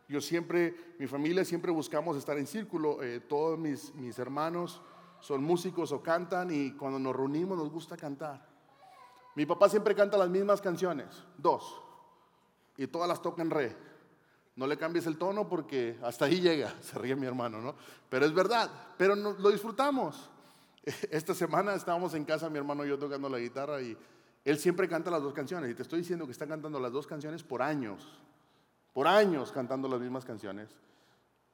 yo 0.09 0.20
siempre, 0.20 0.94
mi 0.99 1.06
familia 1.06 1.44
siempre 1.44 1.70
buscamos 1.70 2.16
estar 2.16 2.37
en 2.38 2.47
círculo. 2.47 3.02
Eh, 3.02 3.20
todos 3.20 3.59
mis, 3.59 3.94
mis 3.94 4.18
hermanos 4.18 4.80
son 5.20 5.42
músicos 5.42 5.92
o 5.92 6.02
cantan 6.02 6.50
y 6.50 6.73
cuando 6.73 6.99
nos 6.99 7.14
reunimos 7.14 7.56
nos 7.56 7.70
gusta 7.70 7.97
cantar. 7.97 8.49
Mi 9.35 9.47
papá 9.47 9.68
siempre 9.68 9.94
canta 9.94 10.18
las 10.18 10.28
mismas 10.28 10.61
canciones, 10.61 11.06
dos, 11.38 11.80
y 12.76 12.87
todas 12.87 13.09
las 13.09 13.23
toca 13.23 13.42
en 13.42 13.50
re. 13.50 13.76
No 14.56 14.66
le 14.66 14.76
cambies 14.76 15.06
el 15.06 15.16
tono 15.16 15.49
porque 15.49 15.99
hasta 16.02 16.25
ahí 16.25 16.40
llega, 16.40 16.75
se 16.82 16.99
ríe 16.99 17.16
mi 17.16 17.26
hermano, 17.26 17.61
¿no? 17.61 17.75
Pero 18.09 18.26
es 18.26 18.35
verdad, 18.35 18.70
pero 18.99 19.14
lo 19.14 19.50
disfrutamos. 19.50 20.30
Esta 21.10 21.34
semana 21.34 21.75
estábamos 21.75 22.14
en 22.14 22.25
casa, 22.25 22.49
mi 22.49 22.58
hermano 22.58 22.84
y 22.84 22.88
yo 22.88 22.99
tocando 22.99 23.28
la 23.28 23.38
guitarra 23.38 23.82
y 23.82 23.96
él 24.44 24.58
siempre 24.58 24.88
canta 24.88 25.10
las 25.10 25.22
dos 25.22 25.34
canciones. 25.34 25.70
Y 25.70 25.75
te 25.75 25.82
estoy 25.82 26.00
diciendo 26.00 26.26
que 26.26 26.32
está 26.32 26.46
cantando 26.46 26.80
las 26.80 26.92
dos 26.92 27.06
canciones 27.06 27.42
por 27.42 27.62
años, 27.62 28.20
por 28.92 29.06
años 29.06 29.52
cantando 29.52 29.88
las 29.88 30.00
mismas 30.00 30.25
canciones 30.25 30.70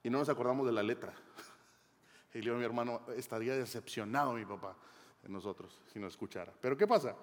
y 0.03 0.11
no 0.11 0.19
nos 0.19 0.29
acordamos 0.29 0.67
de 0.67 0.73
la 0.73 0.83
letra. 0.83 1.13
Y 2.35 2.43
yo, 2.43 2.55
mi 2.55 2.65
hermano, 2.65 3.01
estaría 3.17 3.57
decepcionado 3.57 4.35
mi 4.35 4.45
papá 4.45 4.77
de 5.23 5.29
nosotros 5.31 5.81
si 5.91 5.99
nos 5.99 6.13
escuchara. 6.13 6.53
Pero 6.61 6.77
¿qué 6.77 6.87
pasa? 6.87 7.17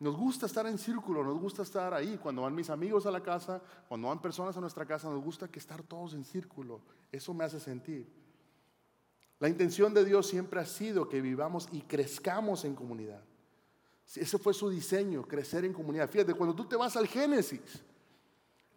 Nos 0.00 0.16
gusta 0.16 0.46
estar 0.46 0.66
en 0.66 0.76
círculo, 0.76 1.22
nos 1.22 1.38
gusta 1.38 1.62
estar 1.62 1.94
ahí. 1.94 2.18
Cuando 2.18 2.42
van 2.42 2.52
mis 2.52 2.68
amigos 2.68 3.06
a 3.06 3.12
la 3.12 3.22
casa, 3.22 3.62
cuando 3.86 4.08
van 4.08 4.20
personas 4.20 4.56
a 4.56 4.60
nuestra 4.60 4.84
casa, 4.84 5.08
nos 5.08 5.22
gusta 5.22 5.46
que 5.46 5.60
estar 5.60 5.84
todos 5.84 6.14
en 6.14 6.24
círculo. 6.24 6.80
Eso 7.12 7.32
me 7.32 7.44
hace 7.44 7.60
sentir. 7.60 8.12
La 9.38 9.48
intención 9.48 9.92
de 9.92 10.04
Dios 10.04 10.26
siempre 10.26 10.60
ha 10.60 10.66
sido 10.66 11.08
que 11.08 11.20
vivamos 11.20 11.68
y 11.72 11.82
crezcamos 11.82 12.64
en 12.64 12.74
comunidad. 12.74 13.22
Ese 14.14 14.38
fue 14.38 14.54
su 14.54 14.70
diseño, 14.70 15.26
crecer 15.26 15.64
en 15.64 15.72
comunidad. 15.72 16.08
Fíjate, 16.08 16.32
cuando 16.34 16.54
tú 16.54 16.64
te 16.64 16.76
vas 16.76 16.96
al 16.96 17.06
Génesis, 17.06 17.82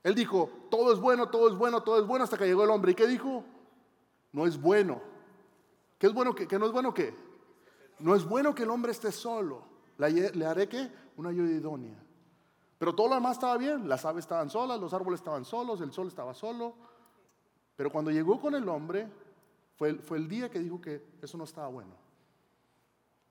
Él 0.03 0.15
dijo, 0.15 0.49
todo 0.69 0.91
es 0.91 0.99
bueno, 0.99 1.29
todo 1.29 1.47
es 1.49 1.55
bueno, 1.55 1.81
todo 1.83 1.99
es 1.99 2.07
bueno 2.07 2.23
hasta 2.23 2.37
que 2.37 2.45
llegó 2.45 2.63
el 2.63 2.71
hombre. 2.71 2.91
¿Y 2.91 2.95
qué 2.95 3.07
dijo? 3.07 3.45
No 4.33 4.45
es 4.45 4.59
bueno. 4.59 5.01
¿Qué 5.97 6.07
es 6.07 6.13
bueno? 6.13 6.33
¿Qué, 6.35 6.47
no 6.57 6.65
es 6.65 6.71
bueno 6.71 6.93
qué? 6.93 7.13
No 7.99 8.15
es 8.15 8.25
bueno 8.25 8.55
que 8.55 8.63
el 8.63 8.69
hombre 8.69 8.91
esté 8.91 9.11
solo. 9.11 9.63
¿Le 9.97 10.45
haré 10.45 10.67
qué? 10.67 10.91
Una 11.17 11.29
ayuda 11.29 11.51
idónea. 11.51 12.03
Pero 12.77 12.95
todo 12.95 13.09
lo 13.09 13.15
demás 13.15 13.33
estaba 13.33 13.57
bien. 13.57 13.87
Las 13.87 14.05
aves 14.05 14.23
estaban 14.23 14.49
solas, 14.49 14.79
los 14.79 14.93
árboles 14.93 15.19
estaban 15.19 15.45
solos, 15.45 15.81
el 15.81 15.91
sol 15.91 16.07
estaba 16.07 16.33
solo. 16.33 16.73
Pero 17.75 17.91
cuando 17.91 18.09
llegó 18.09 18.39
con 18.39 18.55
el 18.55 18.67
hombre, 18.67 19.09
fue 19.79 19.91
el, 19.91 19.99
fue 20.01 20.17
el 20.17 20.27
día 20.27 20.51
que 20.51 20.59
dijo 20.59 20.81
que 20.81 21.01
eso 21.21 21.37
no 21.37 21.45
estaba 21.45 21.69
bueno. 21.69 21.95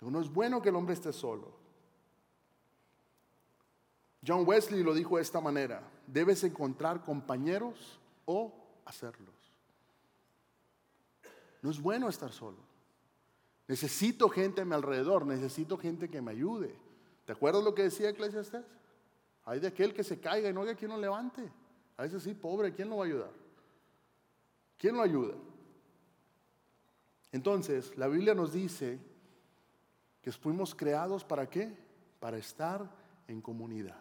no 0.01 0.19
es 0.19 0.33
bueno 0.33 0.63
que 0.63 0.71
el 0.71 0.77
hombre 0.77 0.95
esté 0.95 1.13
solo. 1.13 1.53
John 4.27 4.45
Wesley 4.47 4.83
lo 4.83 4.95
dijo 4.95 5.17
de 5.17 5.23
esta 5.23 5.43
manera, 5.43 5.83
debes 6.07 6.43
encontrar 6.45 7.05
compañeros 7.05 8.01
o 8.25 8.51
hacerlos. 8.87 9.35
No 11.61 11.71
es 11.71 11.79
bueno 11.83 12.09
estar 12.09 12.33
solo. 12.33 12.57
Necesito 13.67 14.31
gente 14.31 14.63
a 14.63 14.65
mi 14.65 14.75
alrededor, 14.75 15.27
necesito 15.27 15.77
gente 15.77 16.09
que 16.09 16.23
me 16.23 16.31
ayude. 16.31 16.75
¿Te 17.27 17.33
acuerdas 17.33 17.63
lo 17.63 17.75
que 17.75 17.83
decía 17.83 18.09
Eclesiastes? 18.09 18.65
Hay 19.45 19.61
de 19.61 19.67
aquel 19.67 19.93
que 19.93 20.03
se 20.03 20.19
caiga 20.19 20.49
y 20.49 20.55
no 20.55 20.63
haya 20.63 20.75
quien 20.75 20.93
lo 20.93 20.97
levante. 20.97 21.53
A 21.99 22.05
veces 22.05 22.23
sí, 22.23 22.33
pobre, 22.33 22.73
¿quién 22.73 22.89
lo 22.89 22.97
va 22.97 23.05
a 23.05 23.07
ayudar? 23.07 23.33
¿Quién 24.79 24.97
lo 24.97 25.03
ayuda? 25.03 25.35
Entonces, 27.33 27.97
la 27.97 28.09
Biblia 28.09 28.35
nos 28.35 28.53
dice 28.53 28.99
que 30.23 30.33
fuimos 30.33 30.75
creados 30.75 31.25
para 31.25 31.49
qué? 31.49 31.77
Para 32.21 32.39
estar 32.39 32.91
en 33.27 33.41
comunidad. 33.41 34.01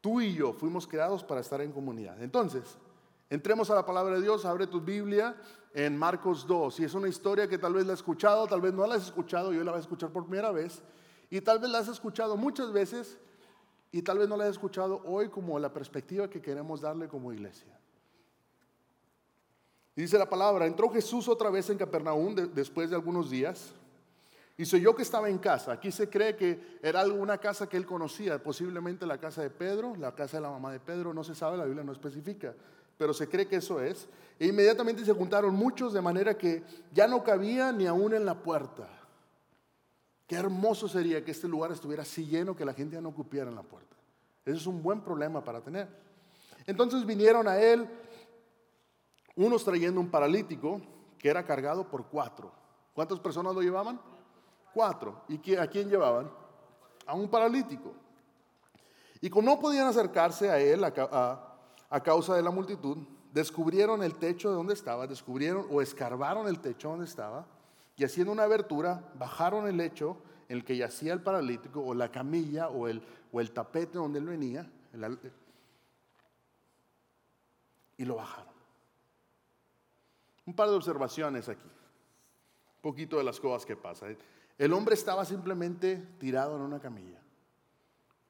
Tú 0.00 0.20
y 0.20 0.34
yo 0.34 0.52
fuimos 0.52 0.86
creados 0.86 1.22
para 1.22 1.40
estar 1.40 1.60
en 1.60 1.72
comunidad. 1.72 2.20
Entonces, 2.22 2.76
entremos 3.30 3.70
a 3.70 3.74
la 3.74 3.86
palabra 3.86 4.16
de 4.16 4.22
Dios, 4.22 4.44
abre 4.44 4.66
tu 4.66 4.80
Biblia 4.80 5.36
en 5.74 5.96
Marcos 5.96 6.46
2. 6.46 6.80
Y 6.80 6.84
es 6.84 6.94
una 6.94 7.08
historia 7.08 7.48
que 7.48 7.58
tal 7.58 7.74
vez 7.74 7.86
la 7.86 7.92
has 7.92 8.00
escuchado, 8.00 8.46
tal 8.46 8.60
vez 8.60 8.72
no 8.72 8.86
la 8.86 8.96
has 8.96 9.04
escuchado, 9.04 9.52
yo 9.52 9.62
la 9.64 9.72
voy 9.72 9.78
a 9.78 9.82
escuchar 9.82 10.10
por 10.10 10.24
primera 10.24 10.50
vez. 10.50 10.82
Y 11.30 11.40
tal 11.40 11.58
vez 11.58 11.70
la 11.70 11.78
has 11.78 11.88
escuchado 11.88 12.36
muchas 12.36 12.72
veces 12.72 13.18
y 13.90 14.02
tal 14.02 14.18
vez 14.18 14.28
no 14.28 14.36
la 14.36 14.44
has 14.44 14.50
escuchado 14.50 15.02
hoy 15.04 15.28
como 15.28 15.58
la 15.58 15.72
perspectiva 15.72 16.28
que 16.28 16.40
queremos 16.40 16.80
darle 16.80 17.08
como 17.08 17.32
iglesia. 17.32 17.78
Dice 19.96 20.18
la 20.18 20.28
palabra, 20.28 20.66
entró 20.66 20.88
Jesús 20.90 21.28
otra 21.28 21.50
vez 21.50 21.68
en 21.70 21.78
Capernaum 21.78 22.34
después 22.34 22.90
de 22.90 22.96
algunos 22.96 23.30
días 23.30 23.74
y 24.56 24.64
soy 24.64 24.82
yo 24.82 24.94
que 24.94 25.02
estaba 25.02 25.28
en 25.28 25.38
casa. 25.38 25.72
Aquí 25.72 25.90
se 25.90 26.08
cree 26.08 26.36
que 26.36 26.78
era 26.82 27.00
alguna 27.00 27.38
casa 27.38 27.68
que 27.68 27.76
él 27.76 27.86
conocía, 27.86 28.42
posiblemente 28.42 29.06
la 29.06 29.18
casa 29.18 29.42
de 29.42 29.50
Pedro, 29.50 29.96
la 29.96 30.14
casa 30.14 30.36
de 30.36 30.42
la 30.42 30.50
mamá 30.50 30.72
de 30.72 30.80
Pedro, 30.80 31.14
no 31.14 31.24
se 31.24 31.34
sabe, 31.34 31.56
la 31.56 31.64
Biblia 31.64 31.82
no 31.84 31.92
especifica, 31.92 32.54
pero 32.98 33.14
se 33.14 33.28
cree 33.28 33.48
que 33.48 33.56
eso 33.56 33.80
es. 33.80 34.06
E 34.38 34.46
inmediatamente 34.46 35.04
se 35.04 35.12
juntaron 35.12 35.54
muchos 35.54 35.92
de 35.92 36.00
manera 36.00 36.36
que 36.36 36.62
ya 36.92 37.06
no 37.06 37.24
cabía 37.24 37.72
ni 37.72 37.86
aún 37.86 38.14
en 38.14 38.24
la 38.24 38.42
puerta. 38.42 38.88
Qué 40.26 40.36
hermoso 40.36 40.88
sería 40.88 41.24
que 41.24 41.30
este 41.30 41.48
lugar 41.48 41.72
estuviera 41.72 42.02
así 42.02 42.26
lleno 42.26 42.54
que 42.54 42.64
la 42.64 42.74
gente 42.74 42.94
ya 42.94 43.00
no 43.00 43.08
ocupiera 43.08 43.48
en 43.48 43.56
la 43.56 43.62
puerta. 43.62 43.96
Ese 44.44 44.58
es 44.58 44.66
un 44.66 44.82
buen 44.82 45.00
problema 45.00 45.42
para 45.42 45.60
tener. 45.60 45.88
Entonces 46.66 47.04
vinieron 47.04 47.48
a 47.48 47.58
él 47.58 47.88
unos 49.36 49.64
trayendo 49.64 50.00
un 50.00 50.10
paralítico 50.10 50.80
que 51.18 51.28
era 51.28 51.44
cargado 51.44 51.88
por 51.88 52.06
cuatro. 52.06 52.52
¿Cuántas 52.94 53.20
personas 53.20 53.54
lo 53.54 53.62
llevaban? 53.62 54.00
Cuatro. 54.74 55.22
¿Y 55.28 55.54
a 55.54 55.66
quién 55.66 55.88
llevaban? 55.88 56.30
A 57.06 57.14
un 57.14 57.28
paralítico. 57.28 57.92
Y 59.20 59.30
como 59.30 59.50
no 59.50 59.60
podían 59.60 59.86
acercarse 59.86 60.50
a 60.50 60.58
él 60.58 60.82
a, 60.84 62.02
causa 62.02 62.34
de 62.34 62.42
la 62.42 62.50
multitud, 62.50 62.98
descubrieron 63.32 64.02
el 64.02 64.16
techo 64.16 64.50
de 64.50 64.56
donde 64.56 64.74
estaba, 64.74 65.06
descubrieron 65.06 65.66
o 65.70 65.80
escarbaron 65.80 66.48
el 66.48 66.58
techo 66.60 66.90
donde 66.90 67.04
estaba, 67.04 67.46
y 67.96 68.04
haciendo 68.04 68.32
una 68.32 68.42
abertura, 68.42 69.12
bajaron 69.14 69.68
el 69.68 69.76
lecho 69.76 70.16
en 70.48 70.58
el 70.58 70.64
que 70.64 70.76
yacía 70.76 71.12
el 71.12 71.22
paralítico, 71.22 71.80
o 71.84 71.94
la 71.94 72.10
camilla, 72.10 72.68
o 72.68 72.88
el, 72.88 73.00
o 73.32 73.40
el 73.40 73.52
tapete 73.52 73.98
donde 73.98 74.18
él 74.18 74.26
venía, 74.26 74.68
y 77.96 78.04
lo 78.04 78.16
bajaron. 78.16 78.51
Un 80.46 80.54
par 80.54 80.68
de 80.68 80.76
observaciones 80.76 81.48
aquí, 81.48 81.66
un 81.66 82.82
poquito 82.82 83.18
de 83.18 83.24
las 83.24 83.38
cosas 83.38 83.64
que 83.64 83.76
pasan. 83.76 84.16
El 84.58 84.72
hombre 84.72 84.94
estaba 84.94 85.24
simplemente 85.24 85.96
tirado 86.18 86.56
en 86.56 86.62
una 86.62 86.80
camilla 86.80 87.20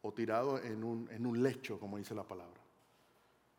o 0.02 0.12
tirado 0.12 0.59
en 0.59 0.85
un, 0.85 1.09
en 1.11 1.26
un 1.26 1.42
lecho, 1.42 1.78
como 1.78 1.97
dice 1.97 2.14
la 2.14 2.25
palabra. 2.25 2.61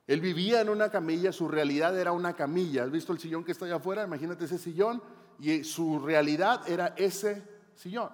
Él 0.06 0.20
vivía 0.20 0.62
en 0.62 0.70
una 0.70 0.90
camilla, 0.90 1.32
su 1.32 1.48
realidad 1.48 1.98
era 1.98 2.12
una 2.12 2.34
camilla. 2.34 2.84
¿Has 2.84 2.92
visto 2.92 3.14
el 3.14 3.20
sillón 3.20 3.44
que 3.44 3.54
está 3.54 3.66
allá 3.66 3.78
afuera? 3.78 4.04
Imagínate 4.04 4.46
ese 4.46 4.58
sillón 4.58 5.02
y 5.40 5.64
su 5.64 6.00
realidad 6.00 6.68
era 6.68 6.88
ese 6.98 7.42
sillón. 7.76 8.10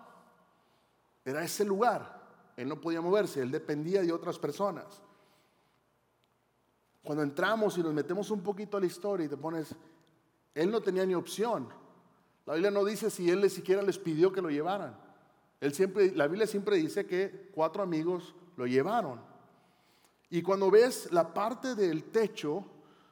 Era 1.26 1.44
ese 1.44 1.66
lugar. 1.66 2.20
Él 2.56 2.68
no 2.68 2.80
podía 2.80 3.02
moverse, 3.02 3.42
él 3.42 3.52
dependía 3.52 4.02
de 4.02 4.12
otras 4.12 4.38
personas. 4.38 5.02
Cuando 7.04 7.24
entramos 7.24 7.78
y 7.78 7.82
nos 7.82 7.94
metemos 7.94 8.30
un 8.30 8.42
poquito 8.44 8.78
a 8.78 8.80
la 8.80 8.86
historia 8.86 9.26
y 9.26 9.30
te 9.30 9.38
pones, 9.38 9.76
él 10.56 10.72
no 10.72 10.82
tenía 10.82 11.06
ni 11.06 11.16
opción. 11.16 11.70
La 12.46 12.54
Biblia 12.54 12.72
no 12.72 12.84
dice 12.84 13.10
si 13.10 13.30
él 13.30 13.42
ni 13.42 13.50
siquiera 13.50 13.82
les 13.82 13.98
pidió 13.98 14.32
que 14.32 14.42
lo 14.42 14.50
llevaran. 14.50 14.98
Él 15.62 15.74
siempre, 15.74 16.12
la 16.16 16.28
Biblia 16.28 16.48
siempre 16.48 16.78
dice 16.78 17.06
que 17.06 17.52
cuatro 17.54 17.84
amigos 17.84 18.34
lo 18.58 18.66
llevaron. 18.66 19.20
Y 20.30 20.42
cuando 20.42 20.70
ves 20.72 21.12
la 21.12 21.34
parte 21.34 21.76
del 21.76 22.06
techo, 22.06 22.66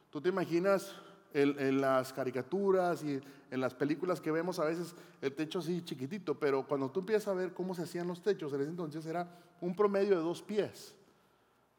tú 0.10 0.22
te 0.22 0.30
imaginas 0.30 0.96
en, 1.34 1.82
las 1.82 2.14
caricaturas 2.14 3.04
y 3.04 3.20
en 3.52 3.62
las 3.62 3.74
películas 3.74 4.22
que 4.22 4.32
vemos 4.32 4.60
a 4.60 4.66
veces 4.66 4.96
el 5.22 5.34
techo 5.34 5.60
así 5.60 5.84
chiquitito, 5.84 6.38
pero 6.40 6.66
cuando 6.66 6.90
tú 6.90 7.02
empiezas 7.02 7.28
a 7.28 7.34
ver 7.34 7.54
cómo 7.54 7.76
se 7.76 7.84
hacían 7.84 8.08
los 8.08 8.22
techos, 8.22 8.54
en 8.54 8.62
ese 8.62 8.70
entonces 8.70 9.06
era 9.06 9.28
un 9.62 9.76
promedio 9.76 10.16
de 10.16 10.24
dos 10.24 10.42
pies. 10.42 10.96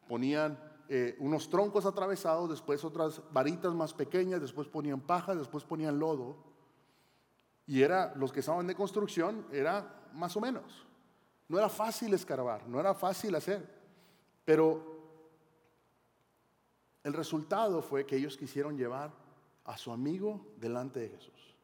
Ponían 0.07 0.57
eh, 0.91 1.15
unos 1.19 1.47
troncos 1.51 1.85
atravesados, 1.85 2.49
después 2.49 2.83
otras 2.83 3.21
varitas 3.31 3.75
más 3.75 3.93
pequeñas, 3.93 4.41
después 4.41 4.67
ponían 4.67 4.99
paja, 4.99 5.35
después 5.35 5.63
ponían 5.63 5.99
lodo. 5.99 6.37
Y 7.67 7.83
era, 7.83 8.15
los 8.15 8.31
que 8.31 8.39
estaban 8.39 8.65
de 8.65 8.73
construcción, 8.73 9.45
era 9.51 10.09
más 10.13 10.35
o 10.35 10.41
menos. 10.41 10.87
No 11.47 11.59
era 11.59 11.69
fácil 11.69 12.11
escarbar, 12.15 12.67
no 12.67 12.79
era 12.79 12.95
fácil 12.95 13.35
hacer. 13.35 13.69
Pero 14.43 14.97
el 17.03 17.13
resultado 17.13 17.83
fue 17.83 18.07
que 18.07 18.15
ellos 18.15 18.35
quisieron 18.35 18.75
llevar 18.75 19.13
a 19.65 19.77
su 19.77 19.91
amigo 19.91 20.47
delante 20.57 21.01
de 21.01 21.09
Jesús. 21.09 21.55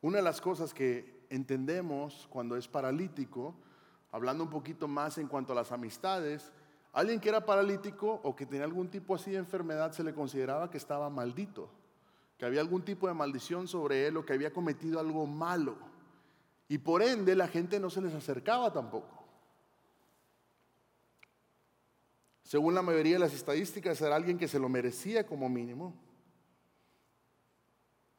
Una 0.00 0.16
de 0.16 0.24
las 0.24 0.40
cosas 0.40 0.74
que 0.74 1.26
entendemos 1.30 2.26
cuando 2.28 2.56
es 2.56 2.66
paralítico, 2.66 3.54
hablando 4.10 4.44
un 4.44 4.50
poquito 4.50 4.88
más 4.88 5.18
en 5.18 5.28
cuanto 5.28 5.52
a 5.52 5.56
las 5.56 5.72
amistades, 5.72 6.52
alguien 6.92 7.20
que 7.20 7.28
era 7.28 7.44
paralítico 7.44 8.20
o 8.22 8.34
que 8.34 8.46
tenía 8.46 8.64
algún 8.64 8.88
tipo 8.88 9.14
así 9.14 9.32
de 9.32 9.38
enfermedad 9.38 9.92
se 9.92 10.04
le 10.04 10.14
consideraba 10.14 10.70
que 10.70 10.78
estaba 10.78 11.10
maldito 11.10 11.70
que 12.38 12.44
había 12.44 12.60
algún 12.60 12.84
tipo 12.84 13.08
de 13.08 13.14
maldición 13.14 13.66
sobre 13.66 14.06
él 14.06 14.16
o 14.16 14.26
que 14.26 14.34
había 14.34 14.52
cometido 14.52 15.00
algo 15.00 15.26
malo. 15.26 15.76
Y 16.68 16.78
por 16.78 17.02
ende 17.02 17.34
la 17.34 17.48
gente 17.48 17.80
no 17.80 17.88
se 17.90 18.02
les 18.02 18.12
acercaba 18.12 18.72
tampoco. 18.72 19.24
Según 22.42 22.74
la 22.74 22.82
mayoría 22.82 23.14
de 23.14 23.20
las 23.20 23.34
estadísticas, 23.34 24.00
era 24.00 24.14
alguien 24.14 24.38
que 24.38 24.48
se 24.48 24.58
lo 24.58 24.68
merecía 24.68 25.26
como 25.26 25.48
mínimo. 25.48 25.94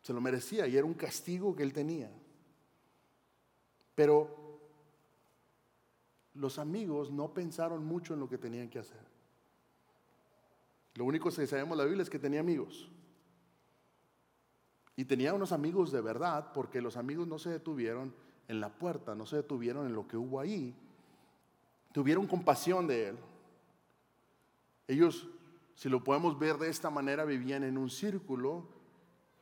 Se 0.02 0.14
lo 0.14 0.22
merecía 0.22 0.68
y 0.68 0.76
era 0.76 0.86
un 0.86 0.94
castigo 0.94 1.56
que 1.56 1.64
él 1.64 1.74
tenía. 1.74 2.10
Pero 3.96 4.47
los 6.38 6.60
amigos 6.60 7.12
no 7.12 7.34
pensaron 7.34 7.86
mucho 7.86 8.14
en 8.14 8.20
lo 8.20 8.30
que 8.30 8.38
tenían 8.38 8.70
que 8.70 8.80
hacer. 8.80 9.02
Lo 10.96 11.06
único 11.06 11.30
que 11.30 11.48
sabemos 11.48 11.74
en 11.74 11.78
la 11.78 11.86
Biblia 11.86 12.04
es 12.04 12.10
que 12.10 12.20
tenía 12.20 12.40
amigos. 12.40 12.90
Y 14.96 15.06
tenía 15.06 15.34
unos 15.34 15.52
amigos 15.52 15.92
de 15.92 16.02
verdad, 16.02 16.52
porque 16.54 16.82
los 16.82 16.98
amigos 16.98 17.28
no 17.28 17.38
se 17.38 17.50
detuvieron 17.50 18.14
en 18.48 18.60
la 18.60 18.70
puerta, 18.70 19.14
no 19.14 19.26
se 19.26 19.38
detuvieron 19.38 19.86
en 19.86 19.94
lo 19.94 20.08
que 20.08 20.18
hubo 20.18 20.40
ahí. 20.40 20.74
Tuvieron 21.92 22.26
compasión 22.26 22.88
de 22.88 23.10
él. 23.10 23.18
Ellos, 24.88 25.28
si 25.76 25.90
lo 25.90 26.04
podemos 26.04 26.40
ver 26.40 26.58
de 26.58 26.70
esta 26.70 26.90
manera, 26.90 27.26
vivían 27.26 27.64
en 27.64 27.78
un 27.78 27.90
círculo 27.90 28.66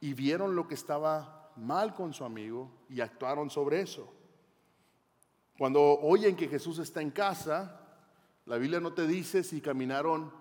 y 0.01 0.13
vieron 0.13 0.55
lo 0.55 0.67
que 0.67 0.73
estaba 0.73 1.53
mal 1.55 1.93
con 1.93 2.13
su 2.13 2.25
amigo 2.25 2.69
y 2.89 2.99
actuaron 3.01 3.49
sobre 3.49 3.81
eso. 3.81 4.11
Cuando 5.57 5.81
oyen 5.81 6.35
que 6.35 6.47
Jesús 6.47 6.79
está 6.79 7.01
en 7.01 7.11
casa, 7.11 7.81
la 8.45 8.57
Biblia 8.57 8.79
no 8.79 8.93
te 8.93 9.07
dice 9.07 9.43
si 9.43 9.61
caminaron 9.61 10.31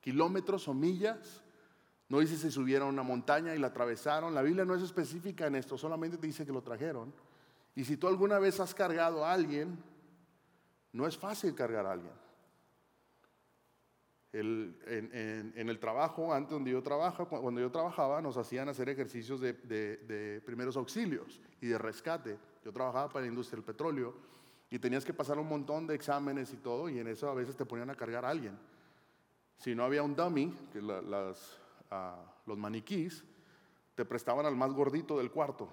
kilómetros 0.00 0.68
o 0.68 0.74
millas, 0.74 1.42
no 2.08 2.18
dice 2.20 2.36
si 2.36 2.50
subieron 2.50 2.88
a 2.88 2.90
una 2.90 3.02
montaña 3.02 3.54
y 3.54 3.58
la 3.58 3.68
atravesaron. 3.68 4.34
La 4.34 4.42
Biblia 4.42 4.64
no 4.64 4.74
es 4.74 4.82
específica 4.82 5.46
en 5.46 5.54
esto, 5.54 5.78
solamente 5.78 6.18
te 6.18 6.26
dice 6.26 6.44
que 6.44 6.52
lo 6.52 6.62
trajeron. 6.62 7.14
Y 7.74 7.84
si 7.84 7.96
tú 7.96 8.08
alguna 8.08 8.38
vez 8.38 8.60
has 8.60 8.74
cargado 8.74 9.24
a 9.24 9.32
alguien, 9.32 9.78
no 10.92 11.06
es 11.06 11.16
fácil 11.16 11.54
cargar 11.54 11.86
a 11.86 11.92
alguien. 11.92 12.12
en, 14.32 15.68
el 15.68 15.78
trabajo, 15.78 16.34
antes 16.34 16.50
donde 16.50 16.72
yo 16.72 16.82
trabajo, 16.82 17.28
cuando 17.28 17.60
yo 17.60 17.70
trabajaba, 17.70 18.20
nos 18.20 18.36
hacían 18.36 18.68
hacer 18.68 18.88
ejercicios 18.88 19.40
de, 19.40 20.42
primeros 20.44 20.76
auxilios 20.76 21.40
y 21.60 21.68
de 21.68 21.78
rescate. 21.78 22.38
Yo 22.64 22.72
trabajaba 22.72 23.08
para 23.08 23.22
la 23.24 23.28
industria 23.28 23.56
del 23.56 23.64
petróleo 23.64 24.14
y 24.70 24.78
tenías 24.78 25.04
que 25.04 25.14
pasar 25.14 25.38
un 25.38 25.48
montón 25.48 25.86
de 25.86 25.94
exámenes 25.94 26.52
y 26.52 26.56
todo, 26.58 26.88
y 26.88 26.98
en 26.98 27.08
eso 27.08 27.28
a 27.28 27.34
veces 27.34 27.56
te 27.56 27.64
ponían 27.64 27.90
a 27.90 27.94
cargar 27.94 28.24
a 28.24 28.30
alguien. 28.30 28.56
Si 29.56 29.74
no 29.74 29.84
había 29.84 30.02
un 30.02 30.14
dummy, 30.14 30.56
que 30.72 30.80
las, 30.80 31.60
los 32.46 32.58
maniquís, 32.58 33.24
te 33.94 34.04
prestaban 34.04 34.46
al 34.46 34.56
más 34.56 34.72
gordito 34.72 35.18
del 35.18 35.30
cuarto. 35.30 35.68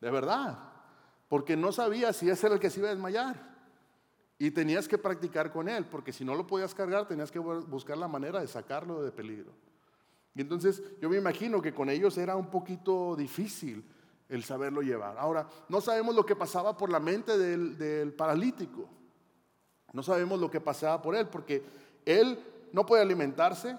De 0.00 0.10
verdad. 0.10 0.58
porque 1.28 1.56
no 1.56 1.72
sabía 1.72 2.12
si 2.12 2.30
ese 2.30 2.46
era 2.46 2.54
el 2.54 2.60
que 2.60 2.70
se 2.70 2.80
iba 2.80 2.88
a 2.88 2.92
desmayar. 2.92 3.56
Y 4.38 4.50
tenías 4.50 4.88
que 4.88 4.96
practicar 4.96 5.52
con 5.52 5.68
él, 5.68 5.84
porque 5.84 6.12
si 6.12 6.24
no 6.24 6.34
lo 6.34 6.46
podías 6.46 6.74
cargar, 6.74 7.06
tenías 7.06 7.30
que 7.30 7.38
buscar 7.38 7.98
la 7.98 8.08
manera 8.08 8.40
de 8.40 8.46
sacarlo 8.46 9.02
de 9.02 9.10
peligro. 9.10 9.52
Y 10.34 10.40
entonces 10.40 10.82
yo 11.00 11.10
me 11.10 11.18
imagino 11.18 11.60
que 11.60 11.74
con 11.74 11.90
ellos 11.90 12.16
era 12.16 12.36
un 12.36 12.48
poquito 12.48 13.16
difícil 13.16 13.84
el 14.28 14.44
saberlo 14.44 14.82
llevar. 14.82 15.16
Ahora, 15.18 15.48
no 15.68 15.80
sabemos 15.80 16.14
lo 16.14 16.24
que 16.24 16.36
pasaba 16.36 16.76
por 16.76 16.90
la 16.90 17.00
mente 17.00 17.38
del, 17.38 17.78
del 17.78 18.12
paralítico. 18.12 18.88
No 19.92 20.02
sabemos 20.02 20.38
lo 20.38 20.50
que 20.50 20.60
pasaba 20.60 21.00
por 21.00 21.16
él, 21.16 21.28
porque 21.28 21.64
él 22.04 22.38
no 22.72 22.84
podía 22.84 23.02
alimentarse, 23.02 23.76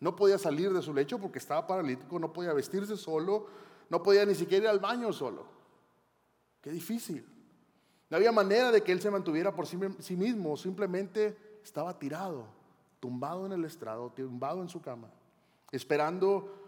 no 0.00 0.14
podía 0.14 0.38
salir 0.38 0.72
de 0.72 0.82
su 0.82 0.92
lecho 0.92 1.18
porque 1.18 1.38
estaba 1.38 1.66
paralítico, 1.66 2.18
no 2.18 2.32
podía 2.32 2.52
vestirse 2.52 2.96
solo, 2.96 3.46
no 3.88 4.02
podía 4.02 4.24
ni 4.26 4.34
siquiera 4.34 4.64
ir 4.64 4.70
al 4.70 4.80
baño 4.80 5.12
solo. 5.12 5.46
Qué 6.60 6.70
difícil. 6.70 7.26
No 8.10 8.16
había 8.16 8.32
manera 8.32 8.70
de 8.70 8.82
que 8.82 8.92
él 8.92 9.00
se 9.00 9.10
mantuviera 9.10 9.54
por 9.54 9.66
sí 9.66 10.16
mismo, 10.16 10.56
simplemente 10.56 11.60
estaba 11.62 11.98
tirado, 11.98 12.46
tumbado 12.98 13.46
en 13.46 13.52
el 13.52 13.64
estrado, 13.64 14.10
tumbado 14.10 14.60
en 14.62 14.68
su 14.68 14.82
cama, 14.82 15.10
esperando 15.70 16.60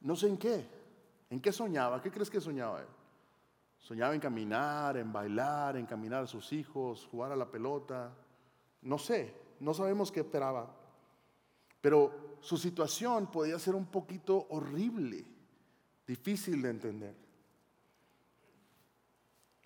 no 0.00 0.16
sé 0.16 0.28
en 0.28 0.38
qué. 0.38 0.77
¿En 1.30 1.40
qué 1.40 1.52
soñaba? 1.52 2.00
¿Qué 2.00 2.10
crees 2.10 2.30
que 2.30 2.40
soñaba 2.40 2.80
él? 2.80 2.86
Soñaba 3.78 4.14
en 4.14 4.20
caminar, 4.20 4.96
en 4.96 5.12
bailar, 5.12 5.76
en 5.76 5.86
caminar 5.86 6.24
a 6.24 6.26
sus 6.26 6.52
hijos, 6.52 7.06
jugar 7.10 7.32
a 7.32 7.36
la 7.36 7.50
pelota. 7.50 8.12
No 8.82 8.98
sé, 8.98 9.34
no 9.60 9.74
sabemos 9.74 10.10
qué 10.10 10.20
esperaba. 10.20 10.74
Pero 11.80 12.38
su 12.40 12.56
situación 12.56 13.30
podía 13.30 13.58
ser 13.58 13.74
un 13.74 13.86
poquito 13.86 14.46
horrible, 14.50 15.24
difícil 16.06 16.62
de 16.62 16.70
entender. 16.70 17.14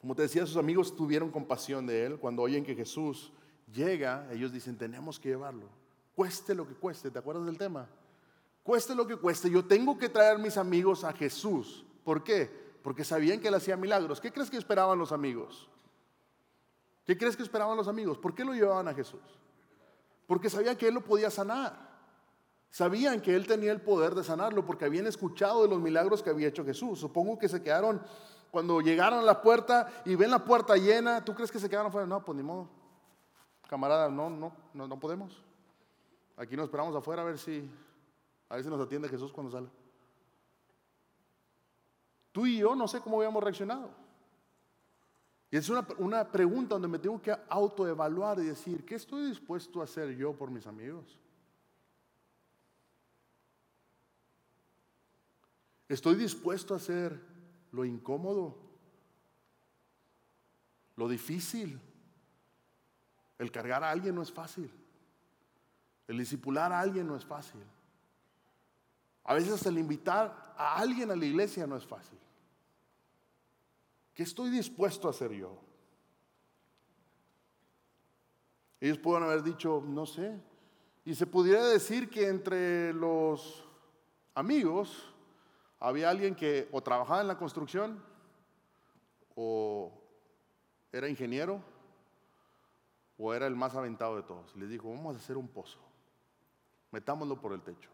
Como 0.01 0.15
te 0.15 0.23
decía, 0.23 0.45
sus 0.47 0.57
amigos 0.57 0.97
tuvieron 0.97 1.31
compasión 1.31 1.87
de 1.87 2.05
él. 2.05 2.19
Cuando 2.19 2.43
oyen 2.43 2.65
que 2.65 2.75
Jesús 2.75 3.33
llega, 3.73 4.29
ellos 4.33 4.53
dicen, 4.53 4.77
tenemos 4.77 5.19
que 5.21 5.29
llevarlo. 5.29 5.69
Cueste 6.15 6.55
lo 6.55 6.67
que 6.67 6.75
cueste, 6.75 7.11
¿te 7.11 7.19
acuerdas 7.19 7.47
del 7.47 7.57
tema? 7.57 7.89
Cueste 8.63 8.95
lo 8.95 9.07
que 9.07 9.17
cueste, 9.17 9.51
yo 9.51 9.65
tengo 9.65 9.99
que 9.99 10.09
traer 10.09 10.39
mis 10.39 10.57
amigos 10.57 11.05
a 11.05 11.13
Jesús. 11.13 11.85
¿Por 12.05 12.23
qué? 12.23 12.51
Porque 12.83 13.05
sabían 13.05 13.41
que 13.41 13.49
él 13.49 13.55
hacía 13.55 13.77
milagros. 13.77 14.21
¿Qué 14.21 14.33
crees 14.33 14.51
que 14.51 14.57
esperaban 14.57 14.99
los 14.99 15.13
amigos? 15.13 15.69
¿Qué 17.05 17.19
crees 17.19 17.37
que 17.37 17.43
esperaban 17.43 17.77
los 17.77 17.89
amigos? 17.89 18.19
¿Por 18.19 18.35
qué 18.35 18.45
lo 18.45 18.53
llevaban 18.53 18.87
a 18.89 18.95
Jesús? 18.95 19.21
Porque 20.27 20.49
sabían 20.49 20.77
que 20.77 20.89
él 20.89 20.95
lo 20.95 21.03
podía 21.03 21.31
sanar. 21.31 21.91
Sabían 22.71 23.21
que 23.21 23.35
él 23.35 23.47
tenía 23.47 23.73
el 23.73 23.81
poder 23.81 24.15
de 24.15 24.25
sanarlo 24.25 24.65
porque 24.65 24.85
habían 24.85 25.07
escuchado 25.07 25.63
de 25.63 25.69
los 25.69 25.81
milagros 25.81 26.23
que 26.23 26.31
había 26.31 26.49
hecho 26.49 26.65
Jesús. 26.65 27.01
Supongo 27.01 27.39
que 27.39 27.49
se 27.49 27.63
quedaron 27.63 28.01
cuando 28.51 28.81
llegaron 28.81 29.19
a 29.19 29.23
la 29.23 29.43
puerta 29.43 29.89
y 30.05 30.15
ven 30.15 30.31
la 30.31 30.45
puerta 30.45 30.77
llena, 30.77 31.25
¿tú 31.25 31.35
crees 31.35 31.51
que 31.51 31.59
se 31.59 31.69
quedaron 31.69 31.89
afuera? 31.89 32.07
No, 32.07 32.25
pues 32.25 32.37
ni 32.37 32.43
modo. 32.43 32.69
Camarada, 33.69 34.09
no, 34.11 34.31
no, 34.31 34.55
no, 34.75 34.87
no 34.87 35.01
podemos. 35.01 35.43
Aquí 36.37 36.57
nos 36.57 36.65
esperamos 36.65 36.95
afuera 36.95 37.23
a 37.23 37.25
ver 37.25 37.39
si, 37.39 37.69
a 38.53 38.63
si 38.63 38.69
nos 38.69 38.81
atiende 38.81 39.09
Jesús 39.09 39.33
cuando 39.33 39.51
sale. 39.51 39.69
Tú 42.33 42.47
y 42.47 42.59
yo 42.59 42.75
no 42.75 42.87
sé 42.87 43.01
cómo 43.01 43.17
habíamos 43.19 43.43
reaccionado. 43.43 43.91
Y 45.51 45.57
es 45.57 45.69
una, 45.69 45.87
una 45.99 46.31
pregunta 46.31 46.75
donde 46.75 46.89
me 46.89 46.99
tengo 46.99 47.21
que 47.21 47.35
autoevaluar 47.49 48.39
y 48.41 48.45
decir, 48.45 48.85
¿qué 48.85 48.95
estoy 48.95 49.27
dispuesto 49.29 49.81
a 49.81 49.85
hacer 49.85 50.17
yo 50.17 50.33
por 50.33 50.51
mis 50.51 50.67
amigos? 50.67 51.19
¿Estoy 55.89 56.15
dispuesto 56.15 56.75
a 56.75 56.79
hacer 56.79 57.21
lo 57.73 57.85
incómodo, 57.85 58.57
lo 60.97 61.09
difícil. 61.09 61.81
El 63.39 63.51
cargar 63.51 63.83
a 63.83 63.91
alguien 63.91 64.15
no 64.15 64.23
es 64.23 64.31
fácil. 64.31 64.71
El 66.07 66.19
disipular 66.19 66.73
a 66.73 66.81
alguien 66.81 67.07
no 67.07 67.17
es 67.17 67.25
fácil. 67.25 67.63
A 69.25 69.35
veces 69.35 69.65
el 69.67 69.79
invitar 69.79 70.55
a 70.57 70.77
alguien 70.77 71.11
a 71.11 71.17
la 71.17 71.25
iglesia 71.25 71.67
no 71.67 71.77
es 71.77 71.87
fácil. 71.87 72.19
¿Qué 74.15 74.23
estoy 74.23 74.51
dispuesto 74.51 75.09
a 75.09 75.11
hacer 75.11 75.33
yo? 75.33 75.59
Ellos 78.81 78.99
pueden 78.99 79.23
haber 79.23 79.43
dicho, 79.43 79.83
no 79.87 80.07
sé. 80.07 80.41
Y 81.05 81.15
se 81.15 81.27
pudiera 81.27 81.65
decir 81.67 82.11
que 82.11 82.29
entre 82.29 82.93
los 82.93 83.65
amigos 84.35 85.09
había 85.79 86.11
alguien 86.11 86.35
que 86.35 86.69
o 86.73 86.83
trabajaba 86.83 87.21
en 87.21 87.29
la 87.29 87.39
construcción 87.39 88.03
o 89.37 89.93
era 90.91 91.09
ingeniero 91.09 91.63
o 93.17 93.33
era 93.33 93.47
el 93.47 93.55
más 93.55 93.77
aventado 93.77 94.17
de 94.17 94.25
todos. 94.25 94.55
Les 94.57 94.69
dijo, 94.69 94.91
vamos 94.91 95.15
a 95.15 95.19
hacer 95.19 95.37
un 95.37 95.47
pozo, 95.47 95.79
metámoslo 96.91 97.41
por 97.41 97.53
el 97.53 97.63
techo. 97.63 97.92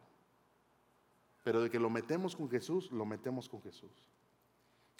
Pero 1.48 1.62
de 1.62 1.70
que 1.70 1.78
lo 1.78 1.88
metemos 1.88 2.36
con 2.36 2.50
Jesús, 2.50 2.92
lo 2.92 3.06
metemos 3.06 3.48
con 3.48 3.62
Jesús. 3.62 3.90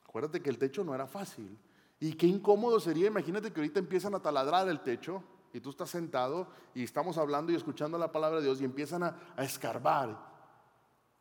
Acuérdate 0.08 0.40
que 0.40 0.48
el 0.48 0.56
techo 0.56 0.82
no 0.82 0.94
era 0.94 1.06
fácil. 1.06 1.58
Y 2.00 2.14
qué 2.14 2.26
incómodo 2.26 2.80
sería, 2.80 3.08
imagínate 3.08 3.52
que 3.52 3.60
ahorita 3.60 3.78
empiezan 3.80 4.14
a 4.14 4.22
taladrar 4.22 4.66
el 4.70 4.80
techo 4.80 5.22
y 5.52 5.60
tú 5.60 5.68
estás 5.68 5.90
sentado 5.90 6.48
y 6.74 6.84
estamos 6.84 7.18
hablando 7.18 7.52
y 7.52 7.54
escuchando 7.54 7.98
la 7.98 8.10
palabra 8.10 8.38
de 8.38 8.46
Dios 8.46 8.62
y 8.62 8.64
empiezan 8.64 9.02
a, 9.02 9.14
a 9.36 9.44
escarbar 9.44 10.26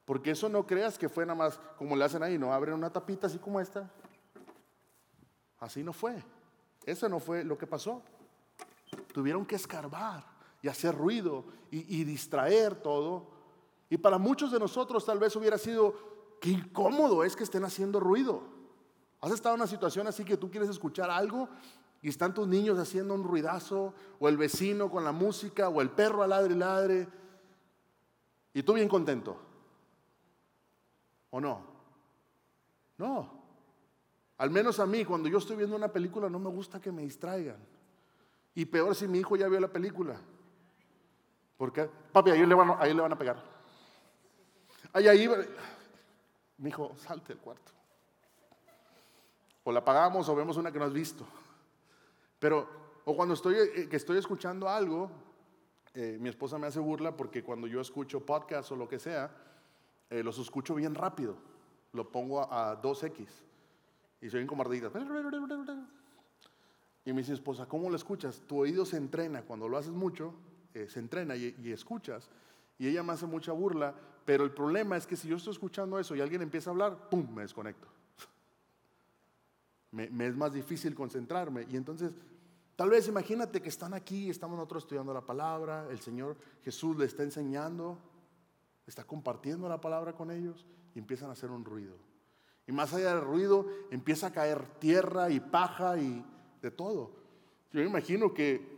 porque 0.07 0.31
eso 0.31 0.47
no 0.47 0.65
creas 0.65 0.97
que 0.97 1.09
fue 1.09 1.25
nada 1.25 1.37
más 1.37 1.59
como 1.77 1.93
le 1.93 2.05
hacen 2.05 2.23
ahí, 2.23 2.37
no 2.37 2.53
abren 2.53 2.75
una 2.75 2.89
tapita 2.89 3.27
así 3.27 3.39
como 3.39 3.59
esta. 3.59 3.91
Así 5.59 5.83
no 5.83 5.91
fue. 5.91 6.23
Eso 6.85 7.09
no 7.09 7.19
fue 7.19 7.43
lo 7.43 7.57
que 7.57 7.67
pasó. 7.67 8.01
Tuvieron 9.13 9.45
que 9.45 9.55
escarbar 9.55 10.25
y 10.61 10.69
hacer 10.69 10.95
ruido 10.95 11.43
y, 11.71 12.05
distraer 12.05 12.75
todo. 12.75 13.37
Y 13.89 13.97
para 13.97 14.17
muchos 14.17 14.52
de 14.52 14.60
nosotros 14.60 15.06
tal 15.06 15.19
vez 15.19 15.36
hubiera 15.36 15.58
sido, 15.58 15.95
qué 16.41 16.50
incómodo 16.50 17.23
es 17.23 17.36
que 17.36 17.43
estén 17.43 17.63
haciendo 17.63 18.00
ruido. 18.00 18.43
¿Has 19.21 19.32
estado 19.32 19.56
en 19.56 19.62
una 19.62 19.67
situación 19.67 20.08
así 20.08 20.23
que 20.23 20.38
tú 20.38 20.52
quieres 20.52 20.69
escuchar 20.69 21.10
algo 21.10 21.50
y 22.02 22.10
están 22.10 22.34
tus 22.34 22.47
niños 22.47 22.78
haciendo 22.78 23.13
un 23.15 23.23
ruidazo, 23.23 23.93
o 24.19 24.30
el 24.30 24.38
vecino 24.38 24.89
con 24.91 25.04
la 25.04 25.12
música, 25.12 25.69
o 25.69 25.82
el 25.82 25.89
perro 25.89 26.21
al 26.21 26.30
ladre 26.30 26.54
y 26.54 26.58
ladre, 26.58 27.08
y 28.54 28.63
tú 28.63 28.73
bien 28.73 28.88
contento? 28.88 29.38
¿O 31.32 31.41
no? 31.41 31.62
No. 32.97 33.38
Al 34.38 34.52
menos 34.52 34.80
a 34.80 34.86
mí, 34.86 35.04
cuando 35.04 35.28
yo 35.28 35.39
estoy 35.39 35.56
viendo 35.56 35.76
una 35.76 35.88
película, 35.88 36.30
no 36.30 36.39
me 36.39 36.50
gusta 36.50 36.80
que 36.80 36.91
me 36.91 37.02
distraigan. 37.02 37.58
Y 38.54 38.65
peor 38.65 38.95
si 38.95 39.08
mi 39.08 39.19
hijo 39.19 39.36
ya 39.36 39.47
vio 39.47 39.60
la 39.60 39.67
película. 39.67 40.19
Porque, 41.58 41.89
papi, 42.12 42.32
ahí 42.32 42.45
le 42.45 42.54
van, 42.54 42.76
ahí 42.80 42.93
le 42.93 43.02
van 43.02 43.13
a 43.13 43.17
pegar. 43.17 43.57
Ahí, 44.93 45.08
ahí, 45.08 45.30
mi 46.58 46.69
hijo, 46.69 46.95
salte 46.97 47.34
del 47.34 47.41
cuarto. 47.41 47.71
O 49.63 49.71
la 49.71 49.80
apagamos 49.80 50.28
o 50.30 50.36
vemos 50.36 50.58
una 50.58 50.71
que 50.71 50.80
no 50.80 50.86
has 50.86 50.93
visto. 50.93 51.26
Pero, 52.39 52.67
o 53.06 53.15
cuando 53.15 53.34
estoy, 53.34 53.56
eh, 53.56 53.88
que 53.89 53.97
estoy 53.97 54.17
escuchando 54.17 54.69
algo, 54.69 55.12
eh, 55.93 56.17
mi 56.19 56.30
esposa 56.30 56.58
me 56.58 56.67
hace 56.67 56.80
burla 56.80 57.17
porque 57.17 57.43
cuando 57.43 57.65
yo 57.65 57.82
escucho 57.82 58.26
podcast 58.26 58.71
o 58.71 58.76
lo 58.76 58.88
que 58.88 59.00
sea, 59.00 59.32
eh, 60.10 60.23
los 60.23 60.38
escucho 60.38 60.76
bien 60.76 60.95
rápido. 60.95 61.36
Lo 61.93 62.12
pongo 62.12 62.41
a, 62.41 62.80
2X. 62.82 63.28
Y 64.21 64.30
soy 64.30 64.45
como 64.45 64.62
ardida. 64.62 64.91
Y 67.06 67.13
me 67.13 67.21
dice 67.21 67.34
esposa, 67.34 67.65
¿cómo 67.65 67.89
lo 67.89 67.95
escuchas? 67.95 68.41
Tu 68.47 68.60
oído 68.60 68.86
se 68.86 68.97
entrena. 68.97 69.41
Cuando 69.41 69.67
lo 69.67 69.78
haces 69.78 69.91
mucho, 69.91 70.34
eh, 70.73 70.88
se 70.89 71.00
entrena 71.00 71.36
y, 71.36 71.56
escuchas. 71.71 72.30
Y 72.78 72.88
ella 72.88 73.02
me 73.02 73.13
hace 73.13 73.26
mucha 73.26 73.52
burla. 73.52 73.95
Pero 74.27 74.43
el 74.43 74.51
problema 74.51 74.97
es 74.97 75.07
que 75.07 75.15
si 75.15 75.27
yo 75.27 75.37
estoy 75.37 75.53
escuchando 75.53 75.97
eso 75.97 76.13
y 76.13 76.21
alguien 76.21 76.41
empieza 76.41 76.69
a 76.69 76.73
hablar, 76.73 77.09
¡pum! 77.09 77.33
Me 77.33 77.43
desconecto. 77.43 77.87
me, 79.91 80.27
es 80.27 80.35
más 80.35 80.53
difícil 80.53 80.93
concentrarme. 80.93 81.65
Y 81.69 81.77
entonces 81.77 82.11
Tal 82.75 82.91
vez 82.91 83.07
imagínate 83.07 83.59
que 83.59 83.69
están 83.69 83.95
aquí, 83.95 84.29
estamos 84.29 84.55
nosotros 84.55 84.83
estudiando 84.83 85.11
la 85.11 85.25
palabra, 85.25 85.87
el 85.89 85.99
Señor 85.99 86.37
Jesús 86.63 86.95
le 86.95 87.05
está 87.05 87.23
enseñando 87.23 87.97
está 88.87 89.03
compartiendo 89.03 89.67
la 89.67 89.81
palabra 89.81 90.13
con 90.13 90.31
ellos 90.31 90.65
y 90.95 90.99
empiezan 90.99 91.29
a 91.29 91.33
hacer 91.33 91.51
un 91.51 91.65
ruido. 91.65 91.95
Y 92.65 92.71
más 92.71 92.93
allá 92.93 93.15
del 93.15 93.23
ruido 93.23 93.67
empieza 93.91 94.27
a 94.27 94.33
caer 94.33 94.65
tierra 94.79 95.29
y 95.29 95.39
paja 95.39 95.97
y 95.97 96.23
de 96.61 96.71
todo. 96.71 97.11
Yo 97.71 97.81
me 97.81 97.87
imagino 97.87 98.33
que, 98.33 98.77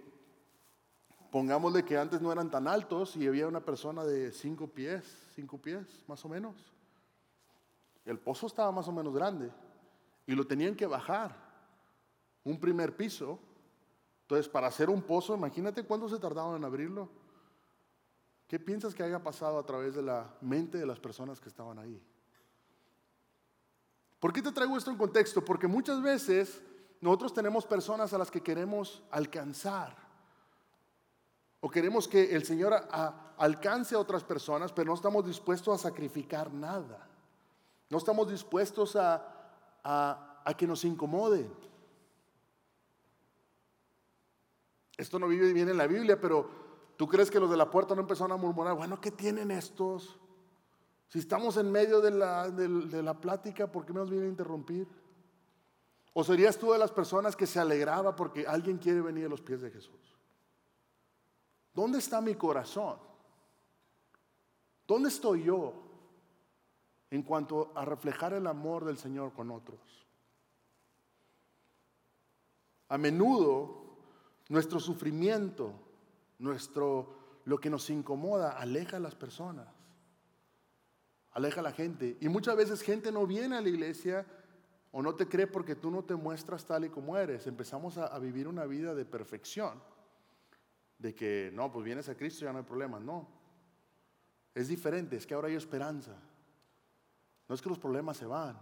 pongámosle 1.32 1.86
que 1.86 1.98
antes 1.98 2.22
no 2.22 2.32
eran 2.32 2.50
tan 2.50 2.68
altos 2.68 3.16
y 3.16 3.28
había 3.28 3.48
una 3.48 3.64
persona 3.64 4.04
de 4.04 4.32
cinco 4.32 4.68
pies, 4.68 5.04
cinco 5.40 5.58
pies 5.58 5.88
más 6.08 6.24
o 6.26 6.30
menos. 6.30 6.56
El 8.04 8.20
pozo 8.20 8.48
estaba 8.48 8.72
más 8.72 8.88
o 8.88 8.92
menos 8.92 9.14
grande 9.14 9.50
y 10.28 10.34
lo 10.34 10.46
tenían 10.46 10.76
que 10.76 10.86
bajar 10.86 11.34
un 12.44 12.60
primer 12.60 12.96
piso. 12.96 13.40
Entonces, 14.24 14.50
para 14.50 14.68
hacer 14.68 14.90
un 14.90 15.02
pozo, 15.02 15.36
imagínate 15.36 15.86
cuánto 15.86 16.10
se 16.10 16.20
tardaban 16.20 16.58
en 16.58 16.66
abrirlo. 16.66 17.10
¿Qué 18.48 18.60
piensas 18.60 18.94
que 18.94 19.04
haya 19.04 19.24
pasado 19.24 19.58
a 19.58 19.66
través 19.66 19.96
de 19.96 20.02
la 20.02 20.36
mente 20.42 20.78
de 20.78 20.86
las 20.86 21.00
personas 21.00 21.40
que 21.40 21.50
estaban 21.50 21.80
ahí? 21.80 22.02
¿Por 24.20 24.34
qué 24.34 24.42
te 24.42 24.52
traigo 24.52 24.78
esto 24.78 24.92
en 24.92 24.98
contexto? 24.98 25.46
Porque 25.46 25.68
muchas 25.68 26.02
veces 26.02 26.62
nosotros 27.00 27.34
tenemos 27.34 27.66
personas 27.66 28.12
a 28.14 28.18
las 28.18 28.30
que 28.30 28.42
queremos 28.42 29.04
alcanzar. 29.10 30.09
O 31.62 31.70
queremos 31.70 32.08
que 32.08 32.36
el 32.36 32.46
Señor 32.46 32.74
alcance 33.38 33.96
a 33.96 34.00
otras 34.00 34.24
personas, 34.24 34.72
pero 34.72 34.88
no 34.88 34.94
estamos 34.94 35.26
dispuestos 35.26 35.80
a 35.80 35.90
sacrificar 35.90 36.54
nada. 36.54 37.08
No 37.90 37.98
estamos 37.98 38.30
dispuestos 38.30 38.96
a, 38.96 40.46
que 40.58 40.68
nos 40.68 40.86
incomoden. 40.86 41.52
Esto 44.98 45.20
no 45.20 45.28
vive 45.28 45.54
bien 45.54 45.70
en 45.70 45.78
la 45.78 45.88
Biblia, 45.88 46.20
pero 46.20 46.50
¿tú 46.98 47.08
crees 47.08 47.32
que 47.32 47.40
los 47.40 47.50
de 47.50 47.58
la 47.58 47.70
puerta 47.70 47.96
no 47.96 48.02
empezaron 48.02 48.32
a 48.34 48.38
murmurar? 48.38 48.76
Bueno, 48.76 49.00
¿qué 49.00 49.12
tienen 49.12 49.52
estos? 49.52 50.20
Si 51.08 51.20
estamos 51.20 51.58
en 51.58 51.72
medio 51.72 52.02
de 52.02 52.12
la, 52.12 52.50
de, 52.50 53.04
la 53.04 53.20
plática, 53.20 53.72
¿por 53.72 53.86
qué 53.86 53.94
nos 53.94 54.10
vienen 54.10 54.28
a 54.28 54.32
interrumpir? 54.32 54.88
¿O 56.14 56.24
serías 56.24 56.58
tú 56.58 56.72
de 56.72 56.78
las 56.78 56.92
personas 56.92 57.36
que 57.36 57.48
se 57.48 57.60
alegraba 57.60 58.16
porque 58.16 58.46
alguien 58.46 58.78
quiere 58.78 59.02
venir 59.02 59.26
a 59.26 59.30
los 59.30 59.42
pies 59.42 59.62
de 59.62 59.72
Jesús? 59.72 60.19
¿Dónde 61.80 62.00
está 62.00 62.20
mi 62.20 62.36
corazón? 62.36 62.98
¿Dónde 64.86 65.08
estoy 65.08 65.46
yo 65.46 65.74
en 67.10 67.24
cuanto 67.24 67.72
a 67.74 67.86
reflejar 67.86 68.34
el 68.34 68.48
amor 68.48 68.84
del 68.84 68.98
Señor 68.98 69.32
con 69.32 69.50
otros? 69.50 69.80
A 72.90 72.98
menudo 72.98 73.96
nuestro 74.50 74.82
sufrimiento, 74.82 75.72
nuestro, 76.40 77.16
lo 77.46 77.62
que 77.62 77.70
nos 77.70 77.90
incomoda, 77.90 78.60
aleja 78.60 78.98
a 78.98 79.00
las 79.00 79.16
personas, 79.16 79.70
aleja 81.32 81.62
a 81.62 81.64
la 81.64 81.72
gente. 81.72 82.18
Y 82.20 82.28
muchas 82.28 82.58
veces 82.58 82.82
gente 82.82 83.10
no 83.10 83.26
viene 83.26 83.56
a 83.56 83.62
la 83.62 83.70
iglesia 83.70 84.26
o 84.92 85.02
no 85.02 85.16
te 85.16 85.30
cree 85.30 85.48
porque 85.48 85.78
tú 85.78 85.92
no 85.92 86.04
te 86.04 86.16
muestras 86.16 86.66
tal 86.66 86.84
y 86.84 86.90
como 86.90 87.16
eres. 87.16 87.48
Empezamos 87.48 87.98
a, 87.98 88.08
a 88.08 88.20
vivir 88.20 88.50
una 88.50 88.66
vida 88.66 88.94
de 88.94 89.06
perfección, 89.06 89.82
de 91.00 91.16
que 91.16 91.50
no, 91.54 91.72
pues 91.72 91.84
vienes 91.84 92.08
a 92.10 92.16
Cristo 92.16 92.46
ya 92.46 92.52
no 92.52 92.60
hay 92.60 92.66
problema. 92.66 93.00
No, 93.00 93.28
es 94.54 94.68
diferente, 94.68 95.16
es 95.16 95.26
que 95.26 95.34
ahora 95.34 95.48
hay 95.48 95.56
esperanza. 95.56 96.16
No 97.48 97.56
es 97.56 97.62
que 97.62 97.70
los 97.70 97.80
problemas 97.80 98.18
se 98.18 98.28
van, 98.28 98.60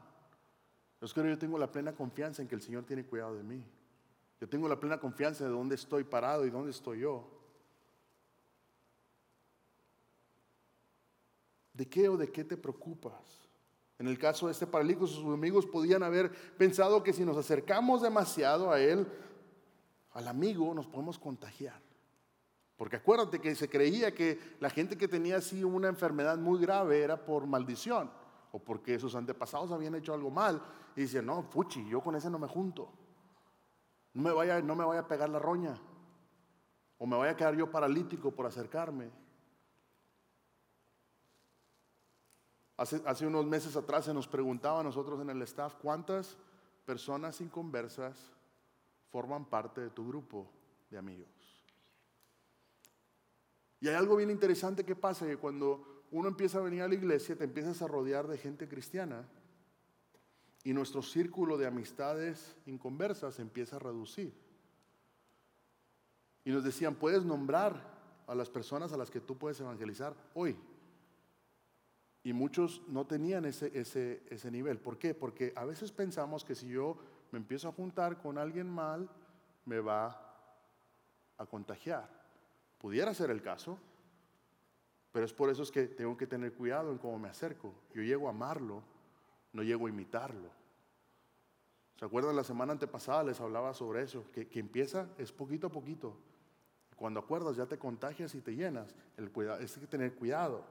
es 1.01 1.13
que 1.13 1.27
yo 1.27 1.37
tengo 1.37 1.59
la 1.59 1.71
plena 1.71 1.93
confianza 1.93 2.41
en 2.41 2.47
que 2.47 2.55
el 2.55 2.61
Señor 2.61 2.85
tiene 2.85 3.05
cuidado 3.05 3.35
de 3.35 3.43
mí. 3.43 3.63
Yo 4.39 4.47
tengo 4.47 4.67
la 4.67 4.79
plena 4.79 4.99
confianza 4.99 5.43
de 5.43 5.49
dónde 5.49 5.75
estoy 5.75 6.03
parado 6.03 6.45
y 6.45 6.49
dónde 6.49 6.71
estoy 6.71 6.99
yo. 6.99 7.27
¿De 11.73 11.87
qué 11.87 12.09
o 12.09 12.17
de 12.17 12.31
qué 12.31 12.43
te 12.43 12.57
preocupas? 12.57 13.47
En 13.99 14.07
el 14.07 14.17
caso 14.17 14.45
de 14.45 14.51
este 14.51 14.67
paralítico, 14.67 15.07
sus 15.07 15.25
amigos 15.25 15.65
podían 15.65 16.03
haber 16.03 16.31
pensado 16.55 17.03
que 17.03 17.13
si 17.13 17.25
nos 17.25 17.37
acercamos 17.37 18.01
demasiado 18.01 18.71
a 18.71 18.79
él, 18.79 19.07
al 20.11 20.27
amigo, 20.27 20.73
nos 20.73 20.87
podemos 20.87 21.17
contagiar. 21.17 21.86
Porque 22.77 22.97
acuérdate 22.97 23.41
que 23.41 23.55
se 23.55 23.67
creía 23.67 24.13
que 24.13 24.55
la 24.59 24.69
gente 24.69 24.97
que 24.97 25.07
tenía 25.07 25.37
así 25.37 25.63
una 25.63 25.87
enfermedad 25.87 26.37
muy 26.37 26.61
grave 26.61 27.01
era 27.01 27.25
por 27.25 27.47
maldición 27.47 28.11
o 28.51 28.59
porque 28.59 28.99
sus 28.99 29.15
antepasados 29.15 29.71
habían 29.71 29.95
hecho 29.95 30.13
algo 30.13 30.29
mal. 30.29 30.61
Y 30.95 31.01
decían, 31.01 31.25
no, 31.25 31.41
fuchi, 31.41 31.87
yo 31.89 32.01
con 32.01 32.15
ese 32.15 32.29
no 32.29 32.37
me 32.37 32.47
junto. 32.47 32.89
No 34.13 34.21
me 34.21 34.31
vaya, 34.31 34.61
no 34.61 34.75
me 34.75 34.85
vaya 34.85 35.01
a 35.01 35.07
pegar 35.07 35.29
la 35.29 35.39
roña. 35.39 35.75
O 36.99 37.07
me 37.07 37.17
vaya 37.17 37.31
a 37.31 37.35
quedar 37.35 37.55
yo 37.55 37.69
paralítico 37.69 38.31
por 38.31 38.45
acercarme. 38.45 39.09
Hace, 42.77 43.01
hace 43.07 43.25
unos 43.25 43.45
meses 43.45 43.75
atrás 43.75 44.05
se 44.05 44.13
nos 44.13 44.27
preguntaba 44.27 44.81
a 44.81 44.83
nosotros 44.83 45.19
en 45.19 45.31
el 45.31 45.41
staff 45.41 45.73
cuántas 45.81 46.37
personas 46.85 47.41
inconversas 47.41 48.31
forman 49.09 49.45
parte 49.45 49.81
de 49.81 49.89
tu 49.89 50.07
grupo 50.07 50.47
de 50.91 50.97
amigos. 50.99 51.36
Y 53.79 53.87
hay 53.87 53.95
algo 53.95 54.15
bien 54.15 54.31
interesante 54.31 54.83
que 54.83 54.95
pasa, 54.95 55.25
que 55.25 55.37
cuando 55.37 56.03
uno 56.11 56.27
empieza 56.27 56.57
a 56.57 56.61
venir 56.61 56.81
a 56.81 56.87
la 56.87 56.95
iglesia, 56.95 57.35
te 57.35 57.43
empiezas 57.43 57.81
a 57.81 57.87
rodear 57.87 58.27
de 58.27 58.37
gente 58.37 58.67
cristiana 58.67 59.27
y 60.63 60.73
nuestro 60.73 61.01
círculo 61.01 61.57
de 61.57 61.65
amistades 61.65 62.57
inconversas 62.65 63.39
empieza 63.39 63.77
a 63.77 63.79
reducir. 63.79 64.33
Y 66.43 66.51
nos 66.51 66.63
decían, 66.63 66.95
puedes 66.95 67.23
nombrar 67.23 67.97
a 68.27 68.35
las 68.35 68.49
personas 68.49 68.91
a 68.91 68.97
las 68.97 69.09
que 69.09 69.21
tú 69.21 69.37
puedes 69.37 69.59
evangelizar 69.61 70.13
hoy. 70.33 70.57
Y 72.23 72.33
muchos 72.33 72.81
no 72.87 73.05
tenían 73.07 73.45
ese, 73.45 73.71
ese, 73.79 74.23
ese 74.29 74.51
nivel. 74.51 74.79
¿Por 74.79 74.97
qué? 74.97 75.13
Porque 75.13 75.53
a 75.55 75.63
veces 75.63 75.91
pensamos 75.93 76.43
que 76.43 76.55
si 76.55 76.67
yo 76.67 76.97
me 77.31 77.39
empiezo 77.39 77.69
a 77.69 77.73
juntar 77.73 78.17
con 78.17 78.37
alguien 78.37 78.69
mal, 78.69 79.09
me 79.63 79.79
va 79.79 80.21
a 81.37 81.45
contagiar. 81.45 82.09
Pudiera 82.77 83.13
ser 83.13 83.31
el 83.31 83.41
caso, 83.41 83.77
pero 85.11 85.25
es 85.25 85.33
por 85.33 85.49
eso 85.49 85.63
es 85.63 85.71
que 85.71 85.87
tengo 85.87 86.15
que 86.15 86.27
tener 86.27 86.53
cuidado 86.53 86.91
en 86.91 86.97
cómo 86.97 87.17
me 87.17 87.29
acerco. 87.29 87.73
Yo 87.93 88.03
llego 88.03 88.27
a 88.27 88.31
amarlo, 88.31 88.83
no 89.53 89.63
llego 89.63 89.87
a 89.87 89.89
imitarlo. 89.89 90.49
¿Se 91.97 92.05
acuerdan? 92.05 92.35
La 92.35 92.43
semana 92.43 92.73
antepasada 92.73 93.23
les 93.23 93.41
hablaba 93.41 93.73
sobre 93.73 94.03
eso, 94.03 94.25
que, 94.31 94.47
empieza 94.59 95.07
es 95.17 95.31
poquito 95.31 95.67
a 95.67 95.71
poquito. 95.71 96.15
Cuando 96.95 97.19
acuerdas 97.19 97.55
ya 97.55 97.65
te 97.65 97.79
contagias 97.79 98.35
y 98.35 98.41
te 98.41 98.55
llenas. 98.55 98.93
El 99.17 99.31
cuidado, 99.31 99.59
es 99.59 99.75
que 99.77 99.87
tener 99.87 100.13
cuidado. 100.13 100.63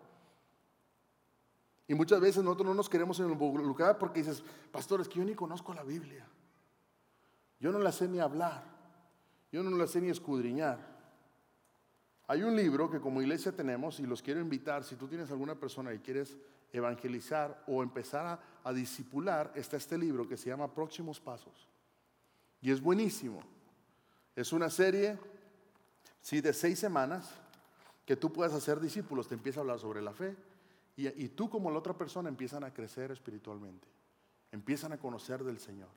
Y 1.88 1.94
muchas 1.94 2.20
veces 2.20 2.42
nosotros 2.42 2.68
no 2.68 2.74
nos 2.74 2.88
queremos 2.88 3.18
involucrar 3.18 3.98
porque 3.98 4.20
dices, 4.20 4.42
pastor, 4.70 5.00
es 5.00 5.08
que 5.08 5.18
yo 5.18 5.24
ni 5.24 5.34
conozco 5.34 5.74
la 5.74 5.84
Biblia. 5.84 6.26
Yo 7.58 7.72
no 7.72 7.78
la 7.78 7.90
sé 7.92 8.08
ni 8.08 8.20
hablar. 8.20 8.62
Yo 9.50 9.62
no 9.62 9.70
la 9.76 9.86
sé 9.86 10.00
ni 10.00 10.10
escudriñar. 10.10 10.95
Hay 12.28 12.42
un 12.42 12.56
libro 12.56 12.90
que 12.90 13.00
como 13.00 13.22
iglesia 13.22 13.52
tenemos 13.52 14.00
y 14.00 14.06
los 14.06 14.20
quiero 14.20 14.40
invitar, 14.40 14.82
si 14.82 14.96
tú 14.96 15.06
tienes 15.06 15.30
alguna 15.30 15.54
persona 15.54 15.94
y 15.94 16.00
quieres 16.00 16.36
evangelizar 16.72 17.62
o 17.68 17.82
empezar 17.82 18.26
a, 18.26 18.40
a 18.64 18.72
discipular, 18.72 19.52
está 19.54 19.76
este 19.76 19.96
libro 19.96 20.28
que 20.28 20.36
se 20.36 20.48
llama 20.48 20.72
Próximos 20.74 21.20
Pasos. 21.20 21.68
Y 22.60 22.72
es 22.72 22.80
buenísimo. 22.80 23.40
Es 24.34 24.52
una 24.52 24.68
serie, 24.70 25.18
sí, 26.20 26.40
de 26.40 26.52
seis 26.52 26.80
semanas 26.80 27.30
que 28.04 28.16
tú 28.16 28.32
puedas 28.32 28.54
hacer 28.54 28.80
discípulos. 28.80 29.28
Te 29.28 29.34
empieza 29.34 29.60
a 29.60 29.62
hablar 29.62 29.78
sobre 29.78 30.02
la 30.02 30.12
fe 30.12 30.36
y, 30.96 31.06
y 31.24 31.28
tú 31.28 31.48
como 31.48 31.70
la 31.70 31.78
otra 31.78 31.94
persona 31.94 32.28
empiezan 32.28 32.64
a 32.64 32.74
crecer 32.74 33.12
espiritualmente. 33.12 33.86
Empiezan 34.50 34.92
a 34.92 34.98
conocer 34.98 35.44
del 35.44 35.60
Señor. 35.60 35.88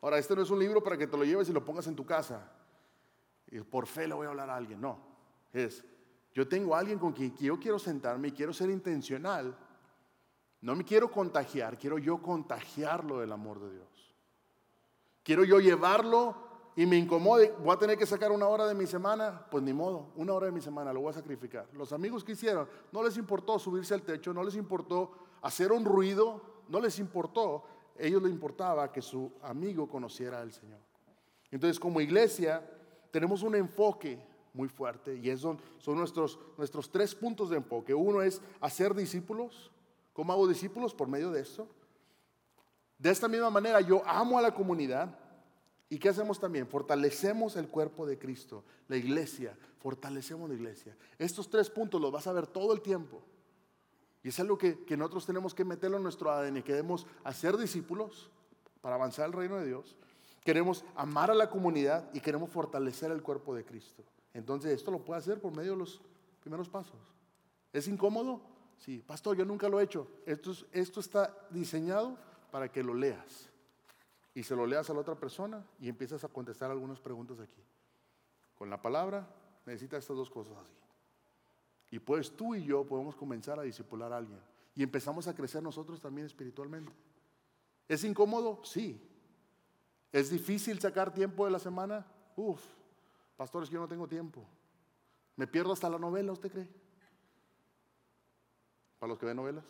Ahora, 0.00 0.18
este 0.18 0.34
no 0.34 0.42
es 0.42 0.50
un 0.50 0.58
libro 0.58 0.82
para 0.82 0.96
que 0.96 1.06
te 1.06 1.16
lo 1.16 1.24
lleves 1.24 1.48
y 1.48 1.52
lo 1.52 1.64
pongas 1.64 1.86
en 1.86 1.94
tu 1.94 2.04
casa. 2.04 2.50
Y 3.50 3.60
por 3.60 3.86
fe 3.86 4.08
le 4.08 4.14
voy 4.14 4.26
a 4.26 4.30
hablar 4.30 4.50
a 4.50 4.56
alguien. 4.56 4.80
No, 4.80 5.07
es, 5.52 5.84
yo 6.32 6.46
tengo 6.46 6.74
alguien 6.74 6.98
con 6.98 7.12
quien 7.12 7.36
yo 7.36 7.58
quiero 7.58 7.78
sentarme 7.78 8.28
y 8.28 8.32
quiero 8.32 8.52
ser 8.52 8.70
intencional 8.70 9.56
no 10.60 10.74
me 10.74 10.84
quiero 10.84 11.10
contagiar, 11.10 11.78
quiero 11.78 11.98
yo 11.98 12.20
contagiarlo 12.20 13.20
del 13.20 13.32
amor 13.32 13.60
de 13.60 13.72
Dios. 13.74 14.14
Quiero 15.22 15.44
yo 15.44 15.60
llevarlo 15.60 16.34
y 16.74 16.84
me 16.86 16.96
incomode. 16.96 17.54
Voy 17.62 17.72
a 17.72 17.78
tener 17.78 17.96
que 17.96 18.06
sacar 18.06 18.32
una 18.32 18.48
hora 18.48 18.66
de 18.66 18.74
mi 18.74 18.86
semana, 18.86 19.46
pues 19.50 19.62
ni 19.62 19.72
modo, 19.72 20.10
una 20.16 20.32
hora 20.32 20.46
de 20.46 20.52
mi 20.52 20.60
semana 20.60 20.92
lo 20.92 21.00
voy 21.00 21.10
a 21.10 21.14
sacrificar. 21.14 21.68
Los 21.74 21.92
amigos 21.92 22.24
que 22.24 22.32
hicieron, 22.32 22.68
no 22.90 23.02
les 23.02 23.16
importó 23.16 23.58
subirse 23.58 23.94
al 23.94 24.02
techo, 24.02 24.34
no 24.34 24.42
les 24.42 24.56
importó 24.56 25.12
hacer 25.42 25.70
un 25.70 25.84
ruido, 25.84 26.42
no 26.68 26.80
les 26.80 26.98
importó. 26.98 27.64
A 27.96 28.02
ellos 28.02 28.22
les 28.22 28.32
importaba 28.32 28.90
que 28.90 29.02
su 29.02 29.32
amigo 29.42 29.88
conociera 29.88 30.40
al 30.40 30.52
Señor. 30.52 30.80
Entonces, 31.50 31.78
como 31.78 32.00
iglesia, 32.00 32.68
tenemos 33.12 33.42
un 33.42 33.54
enfoque 33.54 34.20
muy 34.58 34.68
fuerte 34.68 35.14
y 35.14 35.30
esos 35.30 35.42
son, 35.42 35.58
son 35.78 35.96
nuestros, 35.96 36.36
nuestros 36.56 36.90
tres 36.90 37.14
puntos 37.14 37.48
de 37.48 37.56
enfoque. 37.56 37.94
Uno 37.94 38.22
es 38.22 38.42
hacer 38.60 38.92
discípulos. 38.92 39.70
¿Cómo 40.12 40.32
hago 40.32 40.48
discípulos? 40.48 40.92
Por 40.94 41.06
medio 41.06 41.30
de 41.30 41.42
esto. 41.42 41.68
De 42.98 43.08
esta 43.08 43.28
misma 43.28 43.50
manera, 43.50 43.80
yo 43.80 44.02
amo 44.04 44.36
a 44.36 44.42
la 44.42 44.52
comunidad. 44.52 45.16
¿Y 45.88 45.98
qué 45.98 46.08
hacemos 46.08 46.40
también? 46.40 46.66
Fortalecemos 46.66 47.54
el 47.54 47.68
cuerpo 47.68 48.04
de 48.04 48.18
Cristo, 48.18 48.64
la 48.88 48.96
iglesia, 48.96 49.56
fortalecemos 49.78 50.48
la 50.50 50.56
iglesia. 50.56 50.96
Estos 51.18 51.48
tres 51.48 51.70
puntos 51.70 52.00
los 52.00 52.10
vas 52.10 52.26
a 52.26 52.32
ver 52.32 52.48
todo 52.48 52.74
el 52.74 52.82
tiempo. 52.82 53.22
Y 54.24 54.28
es 54.28 54.40
algo 54.40 54.58
que, 54.58 54.84
que 54.84 54.96
nosotros 54.96 55.24
tenemos 55.24 55.54
que 55.54 55.64
meterlo 55.64 55.98
en 55.98 56.02
nuestro 56.02 56.32
ADN. 56.32 56.62
Queremos 56.64 57.06
hacer 57.22 57.56
discípulos 57.56 58.28
para 58.80 58.96
avanzar 58.96 59.26
el 59.26 59.32
reino 59.32 59.56
de 59.56 59.66
Dios. 59.66 59.96
Queremos 60.44 60.84
amar 60.96 61.30
a 61.30 61.34
la 61.34 61.48
comunidad 61.48 62.10
y 62.12 62.20
queremos 62.20 62.50
fortalecer 62.50 63.12
el 63.12 63.22
cuerpo 63.22 63.54
de 63.54 63.64
Cristo. 63.64 64.02
Entonces 64.38 64.70
esto 64.70 64.92
lo 64.92 65.04
puede 65.04 65.18
hacer 65.18 65.40
por 65.40 65.54
medio 65.54 65.72
de 65.72 65.78
los 65.78 66.00
primeros 66.38 66.68
pasos. 66.68 67.00
¿Es 67.72 67.88
incómodo? 67.88 68.40
Sí, 68.78 69.02
pastor, 69.04 69.36
yo 69.36 69.44
nunca 69.44 69.68
lo 69.68 69.80
he 69.80 69.82
hecho. 69.82 70.06
Esto, 70.24 70.52
esto 70.70 71.00
está 71.00 71.34
diseñado 71.50 72.16
para 72.52 72.70
que 72.70 72.84
lo 72.84 72.94
leas. 72.94 73.50
Y 74.34 74.44
se 74.44 74.54
lo 74.54 74.64
leas 74.64 74.88
a 74.88 74.94
la 74.94 75.00
otra 75.00 75.16
persona 75.16 75.66
y 75.80 75.88
empiezas 75.88 76.22
a 76.22 76.28
contestar 76.28 76.70
algunas 76.70 77.00
preguntas 77.00 77.40
aquí. 77.40 77.60
Con 78.54 78.70
la 78.70 78.80
palabra 78.80 79.28
necesitas 79.66 80.04
estas 80.04 80.16
dos 80.16 80.30
cosas 80.30 80.56
así. 80.56 80.76
Y 81.90 81.98
pues 81.98 82.30
tú 82.30 82.54
y 82.54 82.64
yo 82.64 82.84
podemos 82.84 83.16
comenzar 83.16 83.58
a 83.58 83.62
discipular 83.62 84.12
a 84.12 84.18
alguien. 84.18 84.38
Y 84.76 84.84
empezamos 84.84 85.26
a 85.26 85.34
crecer 85.34 85.64
nosotros 85.64 86.00
también 86.00 86.28
espiritualmente. 86.28 86.92
¿Es 87.88 88.04
incómodo? 88.04 88.60
Sí. 88.62 89.04
¿Es 90.12 90.30
difícil 90.30 90.78
sacar 90.78 91.12
tiempo 91.12 91.44
de 91.44 91.50
la 91.50 91.58
semana? 91.58 92.06
Uf, 92.36 92.62
pastores, 93.38 93.70
yo 93.70 93.78
no 93.78 93.88
tengo 93.88 94.08
tiempo. 94.08 94.44
¿Me 95.36 95.46
pierdo 95.46 95.72
hasta 95.72 95.88
la 95.88 95.98
novela, 95.98 96.32
usted 96.32 96.50
cree? 96.50 96.68
Para 98.98 99.08
los 99.08 99.18
que 99.18 99.26
ven 99.26 99.36
novelas. 99.36 99.64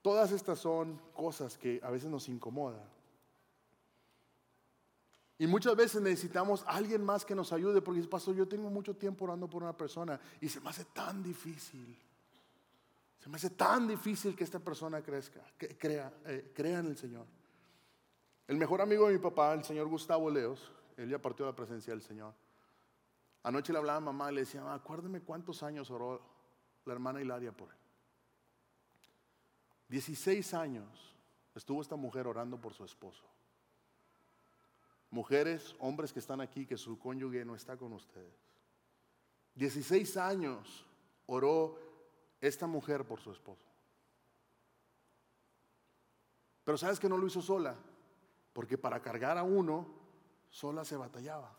Todas 0.00 0.30
estas 0.30 0.60
son 0.60 0.96
cosas 1.12 1.58
que 1.58 1.80
a 1.82 1.90
veces 1.90 2.08
nos 2.08 2.28
incomodan. 2.28 2.88
Y 5.38 5.46
muchas 5.48 5.74
veces 5.74 6.00
necesitamos 6.00 6.62
a 6.62 6.76
alguien 6.76 7.04
más 7.04 7.24
que 7.24 7.34
nos 7.34 7.52
ayude, 7.52 7.82
porque 7.82 7.98
dice, 7.98 8.08
pastor, 8.08 8.36
yo 8.36 8.46
tengo 8.46 8.70
mucho 8.70 8.94
tiempo 8.94 9.24
orando 9.24 9.50
por 9.50 9.62
una 9.62 9.76
persona 9.76 10.18
y 10.40 10.48
se 10.48 10.60
me 10.60 10.70
hace 10.70 10.84
tan 10.86 11.22
difícil. 11.22 11.98
Se 13.18 13.28
me 13.28 13.36
hace 13.36 13.50
tan 13.50 13.88
difícil 13.88 14.36
que 14.36 14.44
esta 14.44 14.60
persona 14.60 15.02
crezca, 15.02 15.40
crea, 15.78 16.12
eh, 16.26 16.52
crea 16.54 16.78
en 16.78 16.86
el 16.86 16.96
Señor. 16.96 17.26
El 18.46 18.56
mejor 18.56 18.80
amigo 18.80 19.08
de 19.08 19.14
mi 19.14 19.18
papá, 19.18 19.52
el 19.52 19.62
señor 19.64 19.88
Gustavo 19.88 20.30
Leos, 20.30 20.72
él 20.98 21.08
ya 21.08 21.22
partió 21.22 21.46
de 21.46 21.52
la 21.52 21.56
presencia 21.56 21.92
del 21.92 22.02
Señor. 22.02 22.34
Anoche 23.44 23.72
le 23.72 23.78
hablaba 23.78 23.98
a 23.98 24.00
mamá 24.00 24.30
y 24.30 24.34
le 24.34 24.40
decía, 24.40 24.72
acuérdeme 24.74 25.20
cuántos 25.20 25.62
años 25.62 25.90
oró 25.90 26.20
la 26.84 26.92
hermana 26.92 27.20
Hilaria 27.20 27.52
por 27.52 27.70
él. 27.70 27.76
16 29.88 30.54
años 30.54 31.16
estuvo 31.54 31.80
esta 31.80 31.96
mujer 31.96 32.26
orando 32.26 32.60
por 32.60 32.74
su 32.74 32.84
esposo. 32.84 33.24
Mujeres, 35.10 35.74
hombres 35.78 36.12
que 36.12 36.18
están 36.18 36.40
aquí, 36.40 36.66
que 36.66 36.76
su 36.76 36.98
cónyuge 36.98 37.44
no 37.44 37.54
está 37.54 37.76
con 37.76 37.92
ustedes. 37.92 38.34
16 39.54 40.16
años 40.16 40.84
oró 41.26 41.78
esta 42.40 42.66
mujer 42.66 43.06
por 43.06 43.20
su 43.20 43.30
esposo. 43.30 43.64
Pero 46.64 46.76
sabes 46.76 46.98
que 46.98 47.08
no 47.08 47.16
lo 47.16 47.26
hizo 47.26 47.40
sola, 47.40 47.76
porque 48.52 48.76
para 48.76 49.00
cargar 49.00 49.38
a 49.38 49.42
uno, 49.42 49.86
sola 50.48 50.84
se 50.84 50.96
batallaba. 50.96 51.54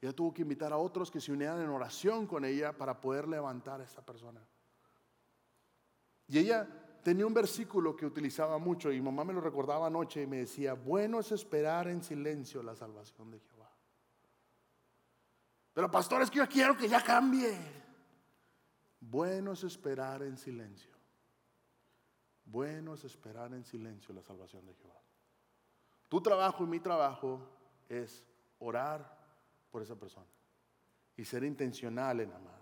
Ella 0.00 0.12
tuvo 0.14 0.32
que 0.32 0.42
invitar 0.42 0.72
a 0.72 0.78
otros 0.78 1.10
que 1.10 1.20
se 1.20 1.32
unieran 1.32 1.60
en 1.60 1.68
oración 1.68 2.26
con 2.26 2.44
ella 2.44 2.72
para 2.72 3.00
poder 3.00 3.28
levantar 3.28 3.80
a 3.80 3.84
esta 3.84 4.00
persona. 4.00 4.40
Y 6.28 6.38
ella 6.38 6.66
tenía 7.02 7.26
un 7.26 7.34
versículo 7.34 7.96
que 7.96 8.06
utilizaba 8.06 8.56
mucho 8.58 8.90
y 8.92 9.00
mamá 9.00 9.24
me 9.24 9.32
lo 9.32 9.40
recordaba 9.40 9.88
anoche 9.88 10.22
y 10.22 10.26
me 10.26 10.38
decía, 10.38 10.74
bueno 10.74 11.20
es 11.20 11.32
esperar 11.32 11.88
en 11.88 12.02
silencio 12.02 12.62
la 12.62 12.74
salvación 12.74 13.30
de 13.30 13.40
Jehová. 13.40 13.70
Pero 15.74 15.90
pastor, 15.90 16.22
es 16.22 16.30
que 16.30 16.38
yo 16.38 16.48
quiero 16.48 16.76
que 16.76 16.88
ya 16.88 17.02
cambie. 17.02 17.56
Bueno 19.00 19.52
es 19.52 19.64
esperar 19.64 20.22
en 20.22 20.36
silencio. 20.36 20.90
Bueno 22.44 22.94
es 22.94 23.04
esperar 23.04 23.52
en 23.54 23.64
silencio 23.64 24.14
la 24.14 24.22
salvación 24.22 24.66
de 24.66 24.74
Jehová. 24.74 25.00
Tu 26.08 26.20
trabajo 26.20 26.64
y 26.64 26.66
mi 26.66 26.80
trabajo 26.80 27.40
es 27.90 28.24
orar 28.60 29.18
por 29.70 29.82
esa 29.82 29.96
persona 29.96 30.26
y 31.16 31.24
ser 31.24 31.44
intencional 31.44 32.20
en 32.20 32.32
amar. 32.32 32.60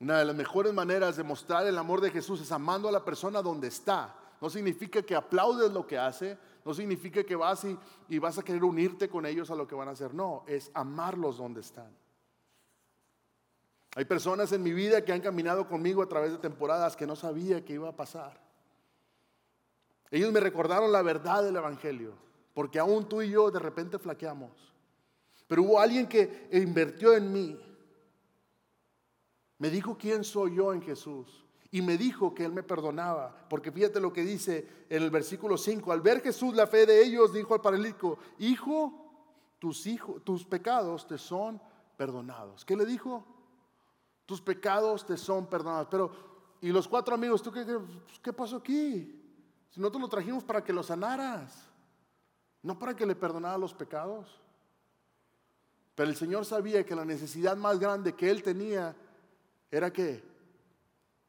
Una 0.00 0.18
de 0.18 0.24
las 0.24 0.36
mejores 0.36 0.72
maneras 0.72 1.16
de 1.16 1.22
mostrar 1.22 1.66
el 1.66 1.76
amor 1.76 2.00
de 2.00 2.10
Jesús 2.10 2.40
es 2.40 2.50
amando 2.52 2.88
a 2.88 2.92
la 2.92 3.04
persona 3.04 3.42
donde 3.42 3.68
está. 3.68 4.14
No 4.40 4.48
significa 4.48 5.02
que 5.02 5.14
aplaudes 5.14 5.70
lo 5.72 5.86
que 5.86 5.98
hace, 5.98 6.38
no 6.64 6.74
significa 6.74 7.24
que 7.24 7.36
vas 7.36 7.64
y, 7.64 7.78
y, 8.08 8.18
vas 8.18 8.38
a 8.38 8.42
querer 8.42 8.64
unirte 8.64 9.08
con 9.08 9.26
ellos 9.26 9.50
a 9.50 9.54
lo 9.54 9.66
que 9.66 9.74
van 9.74 9.88
a 9.88 9.92
hacer. 9.92 10.14
No, 10.14 10.44
es 10.46 10.70
amarlos 10.74 11.38
donde 11.38 11.60
están. 11.60 11.94
Hay 13.96 14.04
personas 14.04 14.50
en 14.52 14.62
mi 14.62 14.72
vida 14.72 15.04
que 15.04 15.12
han 15.12 15.20
caminado 15.20 15.68
conmigo 15.68 16.02
a 16.02 16.08
través 16.08 16.32
de 16.32 16.38
temporadas 16.38 16.96
que 16.96 17.06
no 17.06 17.14
sabía 17.14 17.64
que 17.64 17.74
iba 17.74 17.88
a 17.88 17.96
pasar. 17.96 18.40
Ellos 20.10 20.32
me 20.32 20.40
recordaron 20.40 20.92
la 20.92 21.02
verdad 21.02 21.42
del 21.42 21.56
Evangelio, 21.56 22.14
porque 22.54 22.78
aún 22.78 23.06
tú 23.08 23.20
y 23.20 23.30
yo 23.30 23.50
de 23.50 23.58
repente 23.58 23.98
flaqueamos. 23.98 24.72
Pero 25.46 25.62
hubo 25.64 25.78
alguien 25.78 26.06
que 26.06 26.48
invirtió 26.52 27.12
en 27.12 27.30
mí 27.30 27.60
me 29.58 29.70
dijo 29.70 29.96
quién 29.96 30.24
soy 30.24 30.56
yo 30.56 30.72
en 30.72 30.82
Jesús. 30.82 31.44
Y 31.70 31.82
me 31.82 31.96
dijo 31.96 32.34
que 32.34 32.44
Él 32.44 32.52
me 32.52 32.62
perdonaba. 32.62 33.46
Porque 33.48 33.72
fíjate 33.72 33.98
lo 33.98 34.12
que 34.12 34.22
dice 34.22 34.86
en 34.88 35.02
el 35.02 35.10
versículo 35.10 35.56
5. 35.56 35.90
Al 35.90 36.00
ver 36.00 36.20
Jesús 36.20 36.54
la 36.54 36.66
fe 36.66 36.86
de 36.86 37.02
ellos, 37.02 37.32
dijo 37.32 37.54
al 37.54 37.60
paralítico, 37.60 38.18
hijo, 38.38 38.92
tus, 39.58 39.86
hijos, 39.86 40.22
tus 40.22 40.44
pecados 40.44 41.06
te 41.06 41.18
son 41.18 41.60
perdonados. 41.96 42.64
¿Qué 42.64 42.76
le 42.76 42.86
dijo? 42.86 43.24
Tus 44.26 44.40
pecados 44.40 45.04
te 45.06 45.16
son 45.16 45.46
perdonados. 45.48 45.88
Pero, 45.90 46.12
¿y 46.60 46.68
los 46.68 46.86
cuatro 46.86 47.14
amigos? 47.14 47.42
¿Tú 47.42 47.50
qué, 47.50 47.64
qué, 48.22 48.32
pasó 48.32 48.56
aquí? 48.56 49.20
Si 49.70 49.80
nosotros 49.80 50.02
lo 50.02 50.08
trajimos 50.08 50.44
para 50.44 50.62
que 50.62 50.72
lo 50.72 50.82
sanaras, 50.82 51.68
no 52.64 52.78
para 52.78 52.96
que 52.96 53.06
le 53.06 53.14
perdonara 53.14 53.58
los 53.58 53.74
pecados. 53.74 54.40
Pero 55.94 56.08
el 56.08 56.16
Señor 56.16 56.44
sabía 56.44 56.84
que 56.84 56.96
la 56.96 57.04
necesidad 57.04 57.56
más 57.56 57.78
grande 57.78 58.14
que 58.14 58.28
Él 58.30 58.42
tenía 58.42 58.96
era 59.70 59.92
que, 59.92 60.24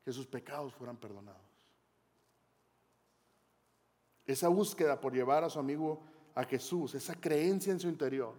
que 0.04 0.13
sus 0.13 0.26
pecados 0.26 0.74
fueran 0.74 0.98
perdonados. 0.98 1.41
Esa 4.26 4.48
búsqueda 4.48 5.00
por 5.00 5.13
llevar 5.13 5.43
a 5.43 5.50
su 5.50 5.60
amigo 5.60 6.02
a 6.34 6.45
Jesús, 6.45 6.95
esa 6.95 7.15
creencia 7.15 7.71
en 7.71 7.80
su 7.80 7.89
interior, 7.89 8.34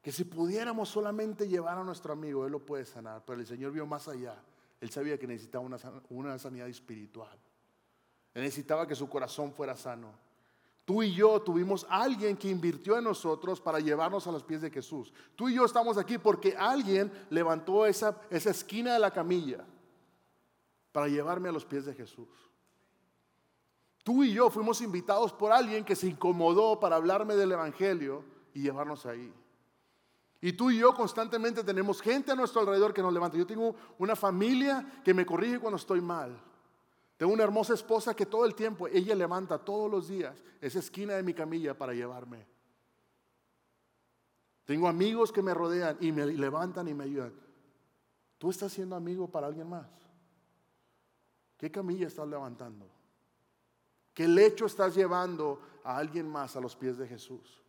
que 0.00 0.12
si 0.12 0.24
pudiéramos 0.24 0.88
solamente 0.88 1.48
llevar 1.48 1.76
a 1.76 1.84
nuestro 1.84 2.12
amigo, 2.12 2.46
Él 2.46 2.52
lo 2.52 2.64
puede 2.64 2.86
sanar, 2.86 3.24
pero 3.26 3.40
el 3.40 3.46
Señor 3.46 3.72
vio 3.72 3.84
más 3.84 4.06
allá. 4.06 4.40
Él 4.80 4.90
sabía 4.90 5.18
que 5.18 5.26
necesitaba 5.26 5.64
una, 5.64 5.78
una 6.10 6.38
sanidad 6.38 6.68
espiritual. 6.68 7.36
Él 8.32 8.42
necesitaba 8.42 8.86
que 8.86 8.94
su 8.94 9.08
corazón 9.08 9.52
fuera 9.52 9.76
sano. 9.76 10.25
Tú 10.86 11.02
y 11.02 11.12
yo 11.12 11.42
tuvimos 11.42 11.84
alguien 11.90 12.36
que 12.36 12.48
invirtió 12.48 12.96
en 12.96 13.02
nosotros 13.02 13.60
para 13.60 13.80
llevarnos 13.80 14.24
a 14.28 14.32
los 14.32 14.44
pies 14.44 14.62
de 14.62 14.70
Jesús. 14.70 15.12
Tú 15.34 15.48
y 15.48 15.54
yo 15.54 15.64
estamos 15.64 15.98
aquí 15.98 16.16
porque 16.16 16.56
alguien 16.56 17.12
levantó 17.28 17.86
esa, 17.86 18.22
esa 18.30 18.50
esquina 18.50 18.92
de 18.92 19.00
la 19.00 19.10
camilla 19.10 19.66
para 20.92 21.08
llevarme 21.08 21.48
a 21.48 21.52
los 21.52 21.64
pies 21.64 21.86
de 21.86 21.92
Jesús. 21.92 22.28
Tú 24.04 24.22
y 24.22 24.32
yo 24.32 24.48
fuimos 24.48 24.80
invitados 24.80 25.32
por 25.32 25.50
alguien 25.50 25.84
que 25.84 25.96
se 25.96 26.06
incomodó 26.06 26.78
para 26.78 26.94
hablarme 26.94 27.34
del 27.34 27.50
Evangelio 27.50 28.22
y 28.54 28.62
llevarnos 28.62 29.06
ahí. 29.06 29.34
Y 30.40 30.52
tú 30.52 30.70
y 30.70 30.78
yo 30.78 30.94
constantemente 30.94 31.64
tenemos 31.64 32.00
gente 32.00 32.30
a 32.30 32.36
nuestro 32.36 32.60
alrededor 32.60 32.94
que 32.94 33.02
nos 33.02 33.12
levanta. 33.12 33.36
Yo 33.36 33.46
tengo 33.48 33.74
una 33.98 34.14
familia 34.14 35.00
que 35.04 35.12
me 35.12 35.26
corrige 35.26 35.58
cuando 35.58 35.78
estoy 35.78 36.00
mal. 36.00 36.40
Tengo 37.16 37.32
una 37.32 37.44
hermosa 37.44 37.74
esposa 37.74 38.14
que 38.14 38.26
todo 38.26 38.44
el 38.44 38.54
tiempo, 38.54 38.88
ella 38.88 39.14
levanta 39.14 39.58
todos 39.58 39.90
los 39.90 40.08
días 40.08 40.36
esa 40.60 40.78
esquina 40.78 41.14
de 41.14 41.22
mi 41.22 41.32
camilla 41.32 41.76
para 41.76 41.94
llevarme. 41.94 42.46
Tengo 44.66 44.88
amigos 44.88 45.32
que 45.32 45.42
me 45.42 45.54
rodean 45.54 45.96
y 46.00 46.12
me 46.12 46.26
levantan 46.26 46.88
y 46.88 46.94
me 46.94 47.04
ayudan. 47.04 47.32
¿Tú 48.36 48.50
estás 48.50 48.72
siendo 48.72 48.96
amigo 48.96 49.30
para 49.30 49.46
alguien 49.46 49.68
más? 49.68 49.88
¿Qué 51.56 51.70
camilla 51.70 52.06
estás 52.06 52.28
levantando? 52.28 52.86
¿Qué 54.12 54.28
lecho 54.28 54.66
estás 54.66 54.94
llevando 54.94 55.60
a 55.84 55.96
alguien 55.96 56.28
más 56.28 56.56
a 56.56 56.60
los 56.60 56.76
pies 56.76 56.98
de 56.98 57.06
Jesús? 57.06 57.62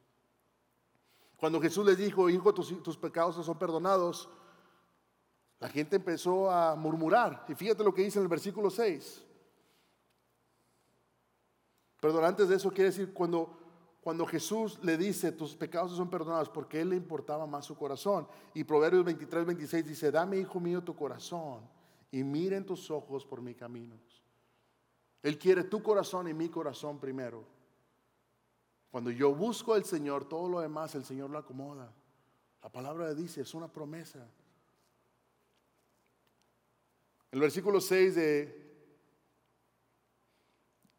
Cuando 1.38 1.62
Jesús 1.62 1.86
les 1.86 1.98
dijo, 1.98 2.30
hijo, 2.30 2.54
tus, 2.54 2.84
tus 2.84 2.98
pecados 2.98 3.46
son 3.46 3.60
perdonados, 3.60 4.28
la 5.60 5.70
gente 5.70 5.96
empezó 5.96 6.52
a 6.52 6.76
murmurar. 6.76 7.46
Y 7.48 7.54
fíjate 7.54 7.84
lo 7.84 7.94
que 7.94 8.04
dice 8.04 8.20
en 8.20 8.24
el 8.24 8.30
versículo 8.30 8.70
6. 8.70 9.24
Perdón, 12.08 12.24
antes 12.24 12.48
de 12.48 12.56
eso 12.56 12.72
quiere 12.72 12.90
decir 12.92 13.12
cuando, 13.12 13.50
cuando 14.00 14.26
Jesús 14.26 14.80
le 14.82 14.96
dice, 14.96 15.34
tus 15.34 15.54
pecados 15.54 15.92
son 15.92 16.10
perdonados, 16.10 16.48
porque 16.48 16.80
Él 16.80 16.92
le 16.92 16.96
importaba 16.96 17.46
más 17.46 17.66
su 17.66 17.76
corazón. 17.76 18.26
Y 18.54 18.64
Proverbios 18.64 19.04
23, 19.04 19.46
26 19.46 19.86
dice, 19.86 20.10
dame, 20.10 20.38
hijo 20.38 20.58
mío, 20.62 20.82
tu 20.82 20.96
corazón 20.96 21.60
y 22.10 22.24
miren 22.24 22.66
tus 22.66 22.90
ojos 22.90 23.26
por 23.26 23.42
mis 23.42 23.58
caminos. 23.58 24.00
Él 25.22 25.38
quiere 25.38 25.66
tu 25.66 25.84
corazón 25.84 26.30
y 26.30 26.34
mi 26.34 26.48
corazón 26.48 26.98
primero. 26.98 27.44
Cuando 28.90 29.12
yo 29.12 29.36
busco 29.36 29.74
al 29.74 29.84
Señor, 29.84 30.30
todo 30.30 30.48
lo 30.48 30.62
demás 30.62 30.96
el 30.96 31.04
Señor 31.04 31.30
lo 31.30 31.40
acomoda. 31.40 31.92
La 32.64 32.70
palabra 32.70 33.14
dice, 33.14 33.42
es 33.42 33.54
una 33.54 33.68
promesa. 33.68 34.26
El 37.32 37.42
versículo 37.42 37.82
6 37.82 38.16
de 38.16 38.67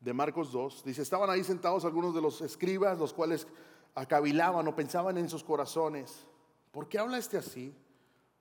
de 0.00 0.12
Marcos 0.12 0.52
2, 0.52 0.84
dice, 0.84 1.02
estaban 1.02 1.28
ahí 1.28 1.42
sentados 1.42 1.84
algunos 1.84 2.14
de 2.14 2.20
los 2.20 2.40
escribas, 2.40 2.98
los 2.98 3.12
cuales 3.12 3.46
acabilaban 3.94 4.66
o 4.68 4.76
pensaban 4.76 5.18
en 5.18 5.28
sus 5.28 5.42
corazones. 5.42 6.24
¿Por 6.70 6.88
qué 6.88 6.98
habla 6.98 7.18
este 7.18 7.36
así? 7.36 7.74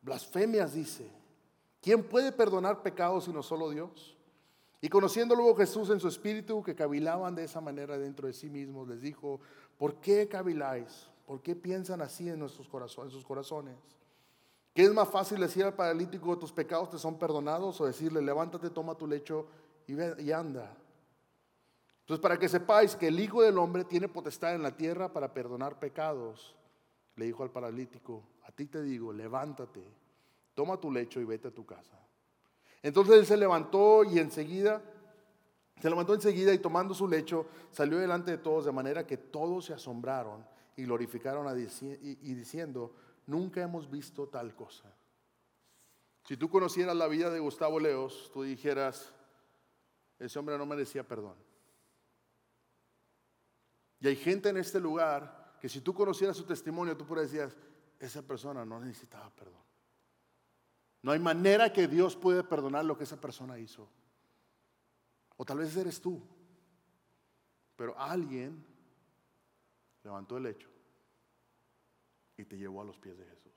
Blasfemias 0.02 0.74
dice. 0.74 1.10
¿Quién 1.82 2.04
puede 2.04 2.32
perdonar 2.32 2.82
pecados 2.82 3.26
sino 3.26 3.42
solo 3.42 3.70
Dios? 3.70 4.18
Y 4.82 4.90
conociendo 4.90 5.36
luego 5.36 5.56
Jesús 5.56 5.90
en 5.90 6.00
su 6.00 6.08
espíritu, 6.08 6.62
que 6.62 6.76
cavilaban 6.76 7.34
de 7.34 7.44
esa 7.44 7.62
manera 7.62 7.98
dentro 7.98 8.28
de 8.28 8.34
sí 8.34 8.50
mismos, 8.50 8.88
les 8.88 9.02
dijo, 9.02 9.40
¿por 9.78 9.96
qué 9.96 10.28
caviláis? 10.28 11.08
¿Por 11.26 11.42
qué 11.42 11.56
piensan 11.56 12.02
así 12.02 12.30
en, 12.30 12.40
nuestros 12.40 12.68
corazones, 12.68 13.12
sus 13.12 13.26
corazones? 13.26 13.76
¿Qué 14.74 14.84
es 14.84 14.94
más 14.94 15.10
fácil 15.10 15.40
decir 15.40 15.64
al 15.64 15.74
paralítico, 15.74 16.38
tus 16.38 16.52
pecados 16.52 16.92
te 16.92 17.00
son 17.00 17.18
perdonados? 17.18 17.82
O 17.82 17.86
decirle, 17.86 18.22
levántate, 18.22 18.70
toma 18.70 18.96
tu 18.96 19.08
lecho 19.08 19.48
y, 19.88 19.96
ve, 19.96 20.16
y 20.20 20.32
anda. 20.32 20.78
Entonces, 22.08 22.22
para 22.22 22.40
que 22.40 22.48
sepáis 22.48 22.96
que 22.96 23.10
el 23.10 23.20
Hijo 23.20 23.42
del 23.42 23.58
Hombre 23.58 23.84
tiene 23.84 24.08
potestad 24.08 24.56
en 24.56 24.64
la 24.64 24.72
tierra 24.72 25.12
para 25.12 25.34
perdonar 25.34 25.78
pecados, 25.78 26.56
le 27.18 27.26
dijo 27.26 27.44
al 27.44 27.52
paralítico, 27.52 28.24
a 28.46 28.52
ti 28.54 28.68
te 28.68 28.82
digo, 28.82 29.12
levántate, 29.12 29.84
toma 30.54 30.80
tu 30.80 30.90
lecho 30.90 31.20
y 31.20 31.26
vete 31.26 31.50
a 31.50 31.54
tu 31.54 31.66
casa. 31.66 32.00
Entonces 32.82 33.14
él 33.18 33.26
se 33.26 33.36
levantó 33.36 34.06
y 34.06 34.20
enseguida, 34.20 34.82
se 35.82 35.90
levantó 35.90 36.14
enseguida 36.14 36.54
y 36.54 36.60
tomando 36.60 36.94
su 36.94 37.10
lecho, 37.10 37.48
salió 37.72 37.98
delante 37.98 38.32
de 38.32 38.38
todos 38.38 38.64
de 38.64 38.72
manera 38.72 39.06
que 39.06 39.18
todos 39.18 39.66
se 39.66 39.74
asombraron 39.74 40.48
y 40.78 40.86
glorificaron 40.86 41.46
a 41.46 41.56
y 41.58 42.34
diciendo, 42.36 42.96
nunca 43.26 43.62
hemos 43.62 43.92
visto 43.92 44.30
tal 44.30 44.56
cosa. 44.56 44.96
Si 46.24 46.38
tú 46.38 46.50
conocieras 46.50 46.96
la 46.96 47.08
vida 47.08 47.30
de 47.30 47.42
Gustavo 47.42 47.82
Leos, 47.82 48.32
tú 48.34 48.44
dijeras, 48.44 49.12
ese 50.20 50.40
hombre 50.40 50.58
no 50.58 50.66
merecía 50.66 51.06
perdón. 51.06 51.47
Y 54.00 54.08
hay 54.08 54.16
gente 54.16 54.50
en 54.50 54.58
este 54.58 54.80
lugar 54.80 55.58
que 55.60 55.70
si 55.70 55.82
tú 55.82 55.94
conocieras 55.94 56.38
su 56.38 56.44
testimonio, 56.44 56.96
tú 56.96 57.06
decir, 57.16 57.48
esa 58.00 58.22
persona 58.22 58.64
no 58.64 58.80
necesitaba 58.80 59.30
perdón. 59.32 59.66
No 61.02 61.12
hay 61.12 61.20
manera 61.20 61.72
que 61.72 61.88
Dios 61.88 62.16
puede 62.16 62.44
perdonar 62.44 62.86
lo 62.86 62.98
que 62.98 63.06
esa 63.06 63.20
persona 63.20 63.58
hizo. 63.58 63.90
O 65.38 65.46
tal 65.46 65.60
vez 65.60 65.76
eres 65.76 66.02
tú. 66.02 66.22
Pero 67.76 67.98
alguien 67.98 68.66
levantó 70.04 70.38
el 70.38 70.48
hecho 70.48 70.70
y 72.38 72.44
te 72.46 72.58
llevó 72.58 72.82
a 72.82 72.86
los 72.86 72.98
pies 72.98 73.18
de 73.18 73.26
Jesús. 73.26 73.54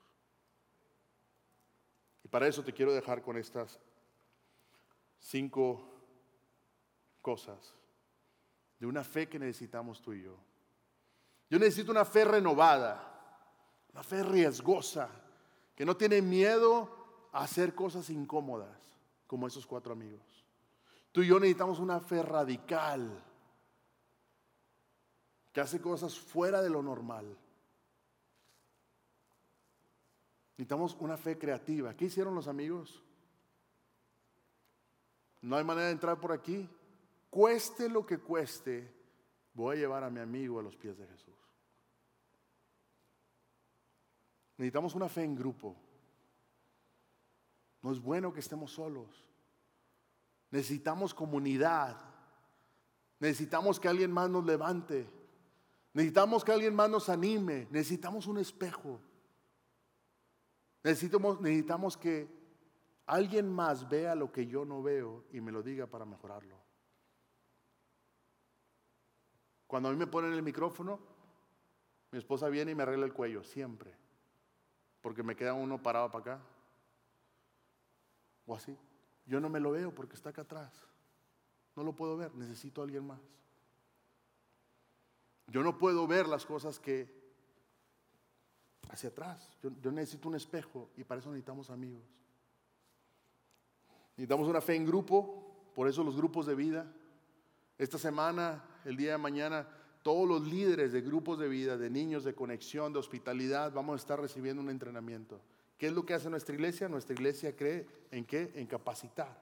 Y 2.24 2.28
para 2.28 2.46
eso 2.46 2.62
te 2.62 2.72
quiero 2.72 2.92
dejar 2.92 3.22
con 3.22 3.36
estas 3.36 3.80
cinco 5.18 5.90
cosas 7.22 7.74
de 8.80 8.86
una 8.86 9.04
fe 9.04 9.28
que 9.28 9.38
necesitamos 9.38 10.00
tú 10.00 10.14
y 10.14 10.22
yo. 10.22 10.36
Yo 11.50 11.58
necesito 11.58 11.92
una 11.92 12.06
fe 12.06 12.24
renovada, 12.24 12.98
una 13.92 14.02
fe 14.02 14.22
riesgosa, 14.22 15.10
que 15.76 15.84
no 15.84 15.96
tiene 15.96 16.22
miedo 16.22 17.28
a 17.32 17.42
hacer 17.42 17.74
cosas 17.74 18.08
incómodas, 18.08 18.78
como 19.26 19.46
esos 19.46 19.66
cuatro 19.66 19.92
amigos. 19.92 20.22
Tú 21.12 21.22
y 21.22 21.28
yo 21.28 21.38
necesitamos 21.38 21.78
una 21.78 22.00
fe 22.00 22.22
radical, 22.22 23.22
que 25.52 25.60
hace 25.60 25.80
cosas 25.80 26.18
fuera 26.18 26.62
de 26.62 26.70
lo 26.70 26.82
normal. 26.82 27.36
Necesitamos 30.52 30.96
una 31.00 31.16
fe 31.16 31.36
creativa. 31.36 31.94
¿Qué 31.94 32.06
hicieron 32.06 32.34
los 32.34 32.46
amigos? 32.46 33.02
No 35.42 35.56
hay 35.56 35.64
manera 35.64 35.86
de 35.86 35.92
entrar 35.92 36.20
por 36.20 36.32
aquí 36.32 36.68
cueste 37.30 37.88
lo 37.88 38.04
que 38.04 38.18
cueste, 38.18 38.92
voy 39.54 39.76
a 39.76 39.80
llevar 39.80 40.04
a 40.04 40.10
mi 40.10 40.20
amigo 40.20 40.58
a 40.58 40.62
los 40.62 40.76
pies 40.76 40.98
de 40.98 41.06
Jesús. 41.06 41.34
Necesitamos 44.58 44.94
una 44.94 45.08
fe 45.08 45.22
en 45.22 45.34
grupo. 45.34 45.74
No 47.80 47.92
es 47.92 47.98
bueno 47.98 48.30
que 48.32 48.40
estemos 48.40 48.72
solos. 48.72 49.24
Necesitamos 50.50 51.14
comunidad. 51.14 51.96
Necesitamos 53.20 53.80
que 53.80 53.88
alguien 53.88 54.12
más 54.12 54.28
nos 54.28 54.44
levante. 54.44 55.08
Necesitamos 55.94 56.44
que 56.44 56.52
alguien 56.52 56.74
más 56.74 56.90
nos 56.90 57.08
anime. 57.08 57.68
Necesitamos 57.70 58.26
un 58.26 58.36
espejo. 58.36 59.00
Necesitamos, 60.82 61.40
necesitamos 61.40 61.96
que 61.96 62.28
alguien 63.06 63.50
más 63.50 63.88
vea 63.88 64.14
lo 64.14 64.30
que 64.30 64.46
yo 64.46 64.64
no 64.64 64.82
veo 64.82 65.24
y 65.32 65.40
me 65.40 65.52
lo 65.52 65.62
diga 65.62 65.86
para 65.86 66.04
mejorarlo. 66.04 66.69
Cuando 69.70 69.88
a 69.88 69.92
mí 69.92 69.98
me 69.98 70.08
ponen 70.08 70.32
el 70.32 70.42
micrófono, 70.42 70.98
mi 72.10 72.18
esposa 72.18 72.48
viene 72.48 72.72
y 72.72 72.74
me 72.74 72.82
arregla 72.82 73.06
el 73.06 73.12
cuello, 73.12 73.44
siempre. 73.44 73.94
Porque 75.00 75.22
me 75.22 75.36
queda 75.36 75.54
uno 75.54 75.80
parado 75.80 76.10
para 76.10 76.34
acá. 76.34 76.44
O 78.46 78.56
así. 78.56 78.76
Yo 79.26 79.38
no 79.38 79.48
me 79.48 79.60
lo 79.60 79.70
veo 79.70 79.94
porque 79.94 80.16
está 80.16 80.30
acá 80.30 80.42
atrás. 80.42 80.72
No 81.76 81.84
lo 81.84 81.94
puedo 81.94 82.16
ver, 82.16 82.34
necesito 82.34 82.80
a 82.80 82.84
alguien 82.84 83.06
más. 83.06 83.20
Yo 85.46 85.62
no 85.62 85.78
puedo 85.78 86.04
ver 86.04 86.26
las 86.26 86.44
cosas 86.44 86.80
que 86.80 87.08
hacia 88.88 89.10
atrás. 89.10 89.56
Yo, 89.62 89.70
yo, 89.80 89.92
necesito 89.92 90.26
un 90.26 90.34
espejo 90.34 90.90
y 90.96 91.04
para 91.04 91.20
eso 91.20 91.30
necesitamos 91.30 91.70
amigos. 91.70 92.02
Necesitamos 94.16 94.48
una 94.48 94.60
fe 94.60 94.74
en 94.74 94.84
grupo, 94.84 95.70
por 95.76 95.86
eso 95.86 96.02
los 96.02 96.16
grupos 96.16 96.46
de 96.46 96.56
vida. 96.56 96.92
Esta 97.78 97.98
semana 97.98 98.64
el 98.84 98.96
día 98.96 99.12
de 99.12 99.18
mañana, 99.18 99.66
todos 100.02 100.26
los 100.26 100.46
líderes 100.46 100.92
de 100.92 101.00
grupos 101.00 101.38
de 101.38 101.48
vida, 101.48 101.76
de 101.76 101.90
niños, 101.90 102.24
de 102.24 102.34
conexión, 102.34 102.92
de 102.92 102.98
hospitalidad, 102.98 103.72
vamos 103.72 103.94
a 103.94 103.96
estar 103.96 104.20
recibiendo 104.20 104.62
un 104.62 104.70
entrenamiento. 104.70 105.40
¿Qué 105.76 105.86
es 105.88 105.92
lo 105.92 106.04
que 106.04 106.14
hace 106.14 106.30
nuestra 106.30 106.54
iglesia? 106.54 106.88
Nuestra 106.88 107.14
iglesia 107.14 107.56
cree 107.56 107.86
en 108.10 108.24
qué? 108.24 108.52
En 108.54 108.66
capacitar. 108.66 109.40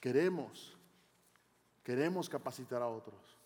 Queremos, 0.00 0.76
queremos 1.82 2.28
capacitar 2.28 2.82
a 2.82 2.88
otros 2.88 3.38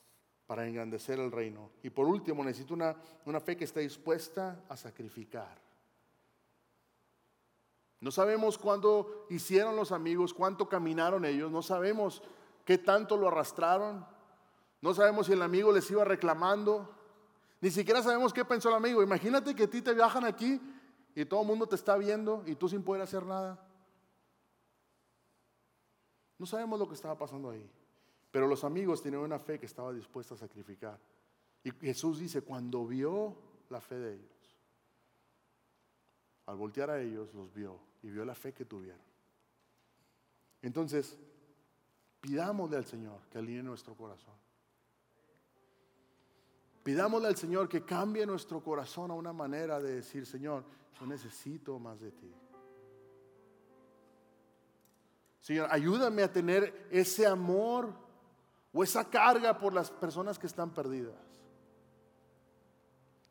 para 0.46 0.66
engrandecer 0.66 1.18
el 1.18 1.30
reino. 1.30 1.70
Y 1.82 1.90
por 1.90 2.06
último, 2.06 2.44
necesito 2.44 2.74
una, 2.74 2.96
una 3.24 3.40
fe 3.40 3.56
que 3.56 3.64
esté 3.64 3.80
dispuesta 3.80 4.64
a 4.68 4.76
sacrificar. 4.76 5.60
No 8.00 8.10
sabemos 8.10 8.58
cuándo 8.58 9.26
hicieron 9.30 9.74
los 9.74 9.90
amigos, 9.90 10.34
cuánto 10.34 10.68
caminaron 10.68 11.24
ellos, 11.24 11.50
no 11.50 11.62
sabemos 11.62 12.22
qué 12.66 12.76
tanto 12.76 13.16
lo 13.16 13.28
arrastraron. 13.28 14.04
No 14.82 14.92
sabemos 14.92 15.26
si 15.26 15.32
el 15.32 15.40
amigo 15.40 15.72
les 15.72 15.90
iba 15.90 16.04
reclamando. 16.04 16.92
Ni 17.62 17.70
siquiera 17.70 18.02
sabemos 18.02 18.34
qué 18.34 18.44
pensó 18.44 18.68
el 18.68 18.74
amigo. 18.74 19.02
Imagínate 19.02 19.54
que 19.54 19.62
a 19.62 19.70
ti 19.70 19.80
te 19.80 19.94
viajan 19.94 20.24
aquí 20.24 20.60
y 21.14 21.24
todo 21.24 21.40
el 21.40 21.46
mundo 21.46 21.66
te 21.66 21.76
está 21.76 21.96
viendo 21.96 22.42
y 22.44 22.56
tú 22.56 22.68
sin 22.68 22.82
poder 22.82 23.00
hacer 23.00 23.24
nada. 23.24 23.64
No 26.38 26.44
sabemos 26.44 26.78
lo 26.78 26.86
que 26.86 26.94
estaba 26.94 27.16
pasando 27.16 27.50
ahí. 27.50 27.70
Pero 28.30 28.48
los 28.48 28.64
amigos 28.64 29.00
tenían 29.00 29.22
una 29.22 29.38
fe 29.38 29.58
que 29.58 29.66
estaba 29.66 29.92
dispuesta 29.92 30.34
a 30.34 30.36
sacrificar. 30.36 30.98
Y 31.62 31.70
Jesús 31.70 32.18
dice, 32.18 32.42
cuando 32.42 32.84
vio 32.84 33.36
la 33.70 33.80
fe 33.80 33.94
de 33.94 34.14
ellos, 34.14 34.58
al 36.46 36.56
voltear 36.56 36.90
a 36.90 37.00
ellos, 37.00 37.32
los 37.32 37.52
vio 37.54 37.78
y 38.02 38.10
vio 38.10 38.24
la 38.24 38.34
fe 38.34 38.52
que 38.52 38.64
tuvieron. 38.64 39.00
Entonces, 40.62 41.16
Pidámosle 42.20 42.76
al 42.76 42.84
Señor 42.84 43.20
que 43.30 43.38
alinee 43.38 43.62
nuestro 43.62 43.94
corazón. 43.94 44.34
Pidámosle 46.82 47.28
al 47.28 47.36
Señor 47.36 47.68
que 47.68 47.84
cambie 47.84 48.24
nuestro 48.26 48.62
corazón 48.62 49.10
a 49.10 49.14
una 49.14 49.32
manera 49.32 49.80
de 49.80 49.96
decir, 49.96 50.24
Señor, 50.24 50.64
yo 50.98 51.06
necesito 51.06 51.78
más 51.78 52.00
de 52.00 52.12
ti. 52.12 52.32
Señor, 55.40 55.68
ayúdame 55.70 56.22
a 56.22 56.32
tener 56.32 56.88
ese 56.90 57.26
amor 57.26 57.92
o 58.72 58.82
esa 58.82 59.08
carga 59.08 59.58
por 59.58 59.72
las 59.72 59.90
personas 59.90 60.38
que 60.38 60.46
están 60.46 60.70
perdidas. 60.70 61.14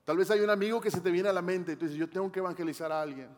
Tal 0.05 0.17
vez 0.17 0.29
hay 0.31 0.41
un 0.41 0.49
amigo 0.49 0.79
que 0.79 0.91
se 0.91 1.01
te 1.01 1.09
viene 1.09 1.29
a 1.29 1.33
la 1.33 1.41
mente 1.41 1.73
y 1.73 1.75
tú 1.75 1.85
dices, 1.85 1.97
yo 1.97 2.09
tengo 2.09 2.31
que 2.31 2.39
evangelizar 2.39 2.91
a 2.91 3.01
alguien. 3.01 3.29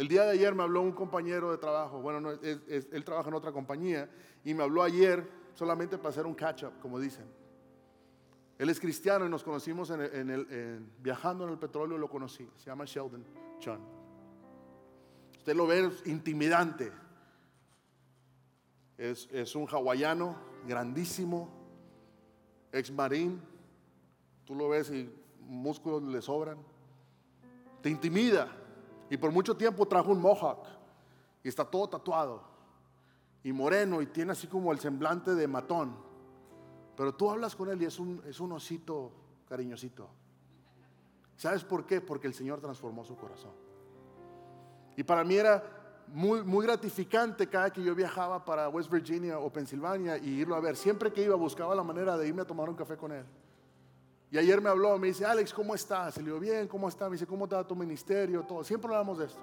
El 0.00 0.08
día 0.08 0.24
de 0.24 0.30
ayer 0.30 0.54
me 0.54 0.62
habló 0.62 0.80
un 0.80 0.92
compañero 0.92 1.50
de 1.50 1.58
trabajo, 1.58 2.00
bueno, 2.00 2.30
él 2.30 3.04
trabaja 3.04 3.28
en 3.28 3.34
otra 3.34 3.52
compañía, 3.52 4.08
y 4.42 4.54
me 4.54 4.62
habló 4.62 4.82
ayer 4.82 5.28
solamente 5.52 5.98
para 5.98 6.08
hacer 6.08 6.24
un 6.24 6.32
catch-up, 6.32 6.72
como 6.80 6.98
dicen. 6.98 7.26
Él 8.56 8.70
es 8.70 8.80
cristiano 8.80 9.26
y 9.26 9.28
nos 9.28 9.44
conocimos 9.44 9.90
en 9.90 10.90
viajando 11.00 11.44
en 11.44 11.50
el 11.50 11.58
petróleo, 11.58 11.98
lo 11.98 12.08
conocí. 12.08 12.48
Se 12.56 12.70
llama 12.70 12.86
Sheldon 12.86 13.22
Chun. 13.58 13.78
Usted 15.36 15.54
lo 15.54 15.66
ve, 15.66 15.88
es 15.88 16.06
intimidante. 16.06 16.90
Es, 18.96 19.28
es 19.30 19.54
un 19.54 19.66
hawaiano 19.66 20.34
grandísimo, 20.66 21.50
ex 22.72 22.90
marín. 22.90 23.38
Tú 24.46 24.54
lo 24.54 24.70
ves 24.70 24.90
y 24.90 25.14
músculos 25.40 26.02
le 26.04 26.22
sobran. 26.22 26.56
Te 27.82 27.90
intimida. 27.90 28.56
Y 29.10 29.16
por 29.16 29.32
mucho 29.32 29.56
tiempo 29.56 29.86
trajo 29.86 30.12
un 30.12 30.20
mohawk 30.20 30.66
y 31.42 31.48
está 31.48 31.64
todo 31.64 31.88
tatuado 31.88 32.42
y 33.42 33.52
moreno 33.52 34.00
y 34.00 34.06
tiene 34.06 34.32
así 34.32 34.46
como 34.46 34.72
el 34.72 34.78
semblante 34.78 35.34
de 35.34 35.48
matón. 35.48 35.94
Pero 36.96 37.14
tú 37.14 37.30
hablas 37.30 37.56
con 37.56 37.68
él 37.68 37.82
y 37.82 37.86
es 37.86 37.98
un, 37.98 38.22
es 38.26 38.38
un 38.40 38.52
osito 38.52 39.10
cariñosito. 39.48 40.08
¿Sabes 41.36 41.64
por 41.64 41.86
qué? 41.86 42.00
Porque 42.00 42.26
el 42.26 42.34
Señor 42.34 42.60
transformó 42.60 43.04
su 43.04 43.16
corazón. 43.16 43.52
Y 44.96 45.02
para 45.02 45.24
mí 45.24 45.34
era 45.34 45.62
muy, 46.08 46.42
muy 46.42 46.66
gratificante 46.66 47.48
cada 47.48 47.70
que 47.70 47.82
yo 47.82 47.94
viajaba 47.94 48.44
para 48.44 48.68
West 48.68 48.90
Virginia 48.90 49.38
o 49.38 49.50
Pensilvania 49.50 50.18
y 50.18 50.40
irlo 50.40 50.54
a 50.54 50.60
ver. 50.60 50.76
Siempre 50.76 51.12
que 51.12 51.24
iba 51.24 51.34
buscaba 51.36 51.74
la 51.74 51.82
manera 51.82 52.18
de 52.18 52.28
irme 52.28 52.42
a 52.42 52.46
tomar 52.46 52.68
un 52.68 52.76
café 52.76 52.96
con 52.96 53.12
él. 53.12 53.24
Y 54.30 54.38
ayer 54.38 54.60
me 54.60 54.68
habló, 54.68 54.96
me 54.96 55.08
dice, 55.08 55.24
Alex, 55.24 55.52
¿cómo 55.52 55.74
estás? 55.74 56.16
Le 56.18 56.24
digo, 56.24 56.38
bien, 56.38 56.68
¿cómo 56.68 56.88
estás? 56.88 57.08
Me 57.08 57.14
dice, 57.14 57.26
¿cómo 57.26 57.48
va 57.48 57.66
tu 57.66 57.74
ministerio? 57.74 58.44
Todo. 58.44 58.62
Siempre 58.62 58.88
hablamos 58.90 59.18
de 59.18 59.26
esto. 59.26 59.40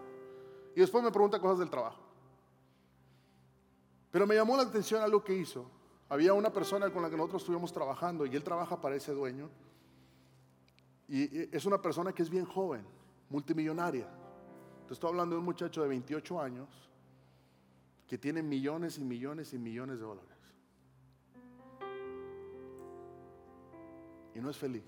Y 0.75 0.79
después 0.79 1.03
me 1.03 1.11
pregunta 1.11 1.39
cosas 1.39 1.59
del 1.59 1.69
trabajo. 1.69 1.99
Pero 4.11 4.25
me 4.25 4.35
llamó 4.35 4.55
la 4.55 4.63
atención 4.63 5.01
algo 5.01 5.23
que 5.23 5.33
hizo. 5.33 5.69
Había 6.09 6.33
una 6.33 6.53
persona 6.53 6.89
con 6.89 7.01
la 7.01 7.09
que 7.09 7.17
nosotros 7.17 7.41
estuvimos 7.41 7.73
trabajando 7.73 8.25
y 8.25 8.35
él 8.35 8.43
trabaja 8.43 8.79
para 8.79 8.95
ese 8.95 9.11
dueño. 9.11 9.49
Y 11.09 11.53
es 11.55 11.65
una 11.65 11.81
persona 11.81 12.13
que 12.13 12.23
es 12.23 12.29
bien 12.29 12.45
joven, 12.45 12.85
multimillonaria. 13.29 14.07
Te 14.88 14.93
estoy 14.93 15.09
hablando 15.09 15.35
de 15.35 15.39
un 15.39 15.45
muchacho 15.45 15.81
de 15.81 15.89
28 15.89 16.41
años 16.41 16.69
que 18.07 18.17
tiene 18.17 18.41
millones 18.41 18.97
y 18.97 19.03
millones 19.03 19.53
y 19.53 19.57
millones 19.57 19.99
de 19.99 20.05
dólares. 20.05 20.36
Y 24.38 24.39
no 24.39 24.51
es 24.51 24.57
feliz. 24.57 24.83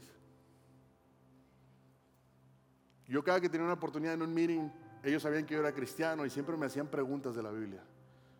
Yo 3.07 3.23
cada 3.23 3.41
que 3.41 3.49
tenía 3.49 3.65
una 3.65 3.73
oportunidad 3.73 4.13
en 4.13 4.21
un 4.21 4.31
meeting, 4.31 4.69
ellos 5.03 5.23
sabían 5.23 5.43
que 5.43 5.55
yo 5.55 5.61
era 5.61 5.73
cristiano 5.73 6.23
y 6.23 6.29
siempre 6.29 6.55
me 6.55 6.67
hacían 6.67 6.85
preguntas 6.87 7.35
de 7.35 7.41
la 7.41 7.49
Biblia. 7.49 7.83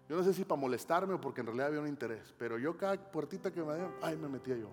Yo 0.07 0.16
no 0.16 0.24
sé 0.24 0.36
si 0.36 0.45
para 0.45 0.62
molestarme 0.62 1.16
o 1.16 1.20
porque 1.20 1.41
en 1.41 1.47
realidad 1.47 1.68
había 1.68 1.82
un 1.82 1.88
interés, 1.88 2.34
pero 2.38 2.60
yo 2.60 2.78
cada 2.78 3.12
puertita 3.12 3.51
que 3.51 3.60
me 3.64 3.74
dieron, 3.74 3.95
ay, 4.03 4.18
me 4.18 4.30
metía 4.30 4.55
yo. 4.55 4.70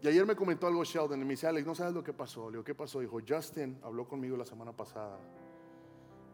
Y 0.00 0.08
ayer 0.08 0.24
me 0.24 0.34
comentó 0.34 0.66
algo 0.66 0.82
Sheldon 0.82 1.20
y 1.20 1.24
me 1.24 1.32
dice, 1.32 1.46
Alex, 1.46 1.66
¿no 1.66 1.74
sabes 1.74 1.92
lo 1.92 2.02
que 2.02 2.14
pasó? 2.14 2.46
Le 2.46 2.52
digo, 2.52 2.64
¿qué 2.64 2.74
pasó? 2.74 3.00
Dijo, 3.00 3.18
Justin 3.26 3.78
habló 3.82 4.08
conmigo 4.08 4.34
la 4.34 4.46
semana 4.46 4.72
pasada 4.72 5.18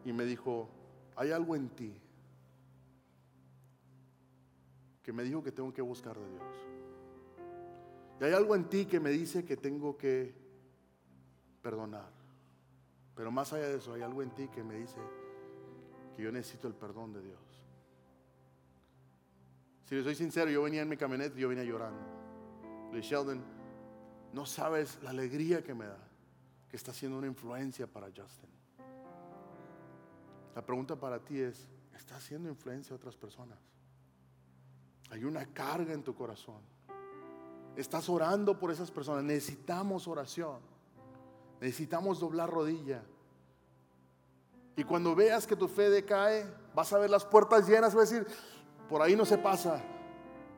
y 0.05 0.13
me 0.13 0.23
dijo, 0.23 0.69
hay 1.17 1.31
algo 1.31 1.53
en 1.53 1.67
ti 1.67 2.01
que 5.03 5.11
me 5.11 5.23
dijo 5.23 5.43
que 5.43 5.51
tengo 5.51 5.73
que 5.73 5.81
buscar 5.81 6.17
de 6.17 6.29
Dios. 6.29 6.86
Y 8.19 8.23
hay 8.23 8.33
algo 8.33 8.55
en 8.55 8.69
ti 8.69 8.85
que 8.85 8.99
me 8.99 9.11
dice 9.11 9.45
que 9.45 9.57
tengo 9.57 9.97
que 9.97 10.33
perdonar. 11.61 12.09
Pero 13.15 13.31
más 13.31 13.53
allá 13.53 13.67
de 13.67 13.77
eso, 13.77 13.93
hay 13.93 14.01
algo 14.01 14.21
en 14.21 14.31
ti 14.31 14.47
que 14.47 14.63
me 14.63 14.75
dice 14.75 14.97
que 16.15 16.23
yo 16.23 16.31
necesito 16.31 16.67
el 16.67 16.73
perdón 16.73 17.13
de 17.13 17.21
Dios. 17.21 17.39
Si 19.85 19.95
le 19.95 20.03
soy 20.03 20.15
sincero, 20.15 20.51
yo 20.51 20.61
venía 20.63 20.81
en 20.81 20.89
mi 20.89 20.97
camioneta 20.97 21.37
y 21.37 21.41
yo 21.41 21.49
venía 21.49 21.63
llorando. 21.63 22.01
Le 22.91 22.97
dije, 22.97 23.09
Sheldon, 23.09 23.43
no 24.33 24.45
sabes 24.45 24.99
la 25.01 25.11
alegría 25.11 25.63
que 25.63 25.73
me 25.73 25.85
da 25.85 26.07
que 26.69 26.75
está 26.75 26.93
siendo 26.93 27.17
una 27.17 27.27
influencia 27.27 27.87
para 27.87 28.07
Justin. 28.07 28.49
La 30.55 30.65
pregunta 30.65 30.95
para 30.95 31.19
ti 31.19 31.39
es, 31.39 31.67
¿estás 31.95 32.17
haciendo 32.17 32.49
influencia 32.49 32.93
a 32.93 32.97
otras 32.97 33.15
personas? 33.15 33.57
Hay 35.09 35.23
una 35.23 35.45
carga 35.45 35.93
en 35.93 36.03
tu 36.03 36.13
corazón. 36.13 36.61
Estás 37.77 38.09
orando 38.09 38.59
por 38.59 38.71
esas 38.71 38.91
personas. 38.91 39.23
Necesitamos 39.23 40.05
oración. 40.05 40.59
Necesitamos 41.61 42.19
doblar 42.19 42.49
rodilla. 42.49 43.01
Y 44.75 44.83
cuando 44.83 45.15
veas 45.15 45.47
que 45.47 45.55
tu 45.55 45.69
fe 45.69 45.89
decae, 45.89 46.45
vas 46.75 46.91
a 46.91 46.97
ver 46.97 47.09
las 47.09 47.23
puertas 47.23 47.65
llenas, 47.65 47.95
vas 47.95 48.11
a 48.11 48.15
decir, 48.15 48.27
por 48.89 49.01
ahí 49.01 49.15
no 49.15 49.25
se 49.25 49.37
pasa. 49.37 49.81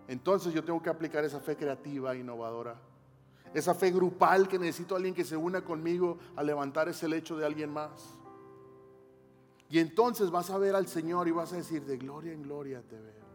Entonces 0.07 0.51
yo 0.53 0.63
tengo 0.63 0.82
que 0.82 0.89
aplicar 0.89 1.24
esa 1.24 1.39
fe 1.39 1.55
creativa, 1.55 2.15
innovadora 2.15 2.76
esa 3.53 3.74
fe 3.74 3.91
grupal 3.91 4.47
que 4.47 4.59
necesito 4.59 4.95
a 4.95 4.97
alguien 4.97 5.13
que 5.13 5.24
se 5.24 5.36
una 5.36 5.63
conmigo 5.63 6.17
a 6.36 6.43
levantar 6.43 6.89
ese 6.89 7.07
lecho 7.07 7.38
de 7.38 7.45
alguien 7.45 7.72
más. 7.72 7.91
Y 9.70 9.80
entonces 9.80 10.32
vas 10.32 10.49
a 10.49 10.57
ver 10.57 10.76
al 10.76 10.88
Señor 10.88 11.28
y 11.28 11.32
vas 11.32 11.53
a 11.53 11.57
decir, 11.57 11.84
de 11.86 11.97
gloria 11.97 12.34
en 12.34 12.43
gloria 12.43 12.82
te 12.82 12.99
veo. 12.99 13.28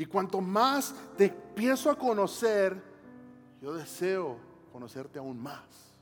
Y 0.00 0.06
cuanto 0.06 0.40
más 0.40 0.94
te 1.14 1.26
empiezo 1.26 1.90
a 1.90 1.94
conocer, 1.94 2.74
yo 3.60 3.74
deseo 3.74 4.38
conocerte 4.72 5.18
aún 5.18 5.38
más. 5.38 5.92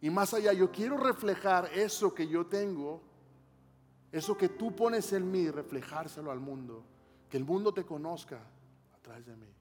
Y 0.00 0.08
más 0.08 0.32
allá, 0.32 0.50
yo 0.54 0.72
quiero 0.72 0.96
reflejar 0.96 1.66
eso 1.74 2.14
que 2.14 2.26
yo 2.26 2.46
tengo, 2.46 3.02
eso 4.10 4.34
que 4.34 4.48
tú 4.48 4.74
pones 4.74 5.12
en 5.12 5.30
mí, 5.30 5.50
reflejárselo 5.50 6.30
al 6.30 6.40
mundo. 6.40 6.82
Que 7.28 7.36
el 7.36 7.44
mundo 7.44 7.74
te 7.74 7.84
conozca 7.84 8.38
a 8.94 8.98
través 9.02 9.26
de 9.26 9.36
mí. 9.36 9.52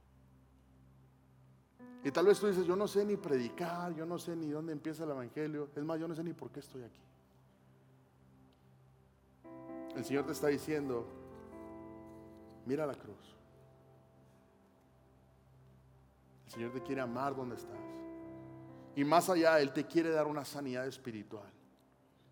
Y 2.05 2.11
tal 2.11 2.27
vez 2.27 2.39
tú 2.39 2.47
dices, 2.47 2.65
yo 2.65 2.77
no 2.77 2.87
sé 2.87 3.03
ni 3.03 3.17
predicar, 3.17 3.93
yo 3.93 4.05
no 4.05 4.17
sé 4.17 4.33
ni 4.33 4.49
dónde 4.49 4.71
empieza 4.71 5.03
el 5.03 5.09
Evangelio. 5.09 5.67
Es 5.75 5.83
más, 5.83 5.99
yo 5.99 6.07
no 6.07 6.15
sé 6.15 6.23
ni 6.23 6.31
por 6.31 6.51
qué 6.51 6.61
estoy 6.61 6.83
aquí. 6.83 7.01
El 9.93 10.05
Señor 10.05 10.25
te 10.25 10.31
está 10.31 10.47
diciendo, 10.47 11.05
mira 12.65 12.85
la 12.85 12.95
cruz. 12.95 13.35
El 16.45 16.51
Señor 16.51 16.71
te 16.71 16.81
quiere 16.81 17.01
amar 17.01 17.35
donde 17.35 17.55
estás. 17.55 17.77
Y 18.95 19.03
más 19.03 19.29
allá, 19.29 19.59
Él 19.59 19.73
te 19.73 19.85
quiere 19.85 20.11
dar 20.11 20.27
una 20.27 20.45
sanidad 20.45 20.85
espiritual. 20.87 21.51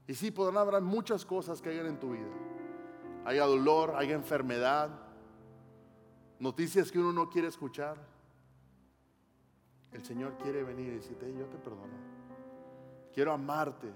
Y 0.07 0.13
sí, 0.13 0.31
podrán 0.31 0.57
haber 0.57 0.81
muchas 0.81 1.25
cosas 1.25 1.61
que 1.61 1.69
hayan 1.69 1.87
en 1.87 1.99
tu 1.99 2.11
vida. 2.11 2.29
Haya 3.25 3.45
dolor, 3.45 3.95
haya 3.95 4.13
enfermedad, 4.13 4.89
noticias 6.39 6.91
que 6.91 6.99
uno 6.99 7.13
no 7.13 7.29
quiere 7.29 7.47
escuchar. 7.47 7.97
El 9.91 10.03
Señor 10.05 10.37
quiere 10.37 10.63
venir 10.63 10.87
y 10.87 10.95
decirte, 10.95 11.33
yo 11.33 11.45
te 11.45 11.57
perdono. 11.57 11.93
Quiero 13.13 13.33
amarte. 13.33 13.91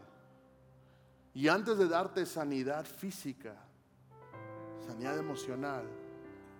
Y 1.33 1.47
antes 1.47 1.77
de 1.77 1.87
darte 1.87 2.25
sanidad 2.25 2.85
física, 2.85 3.55
sanidad 4.85 5.17
emocional, 5.17 5.85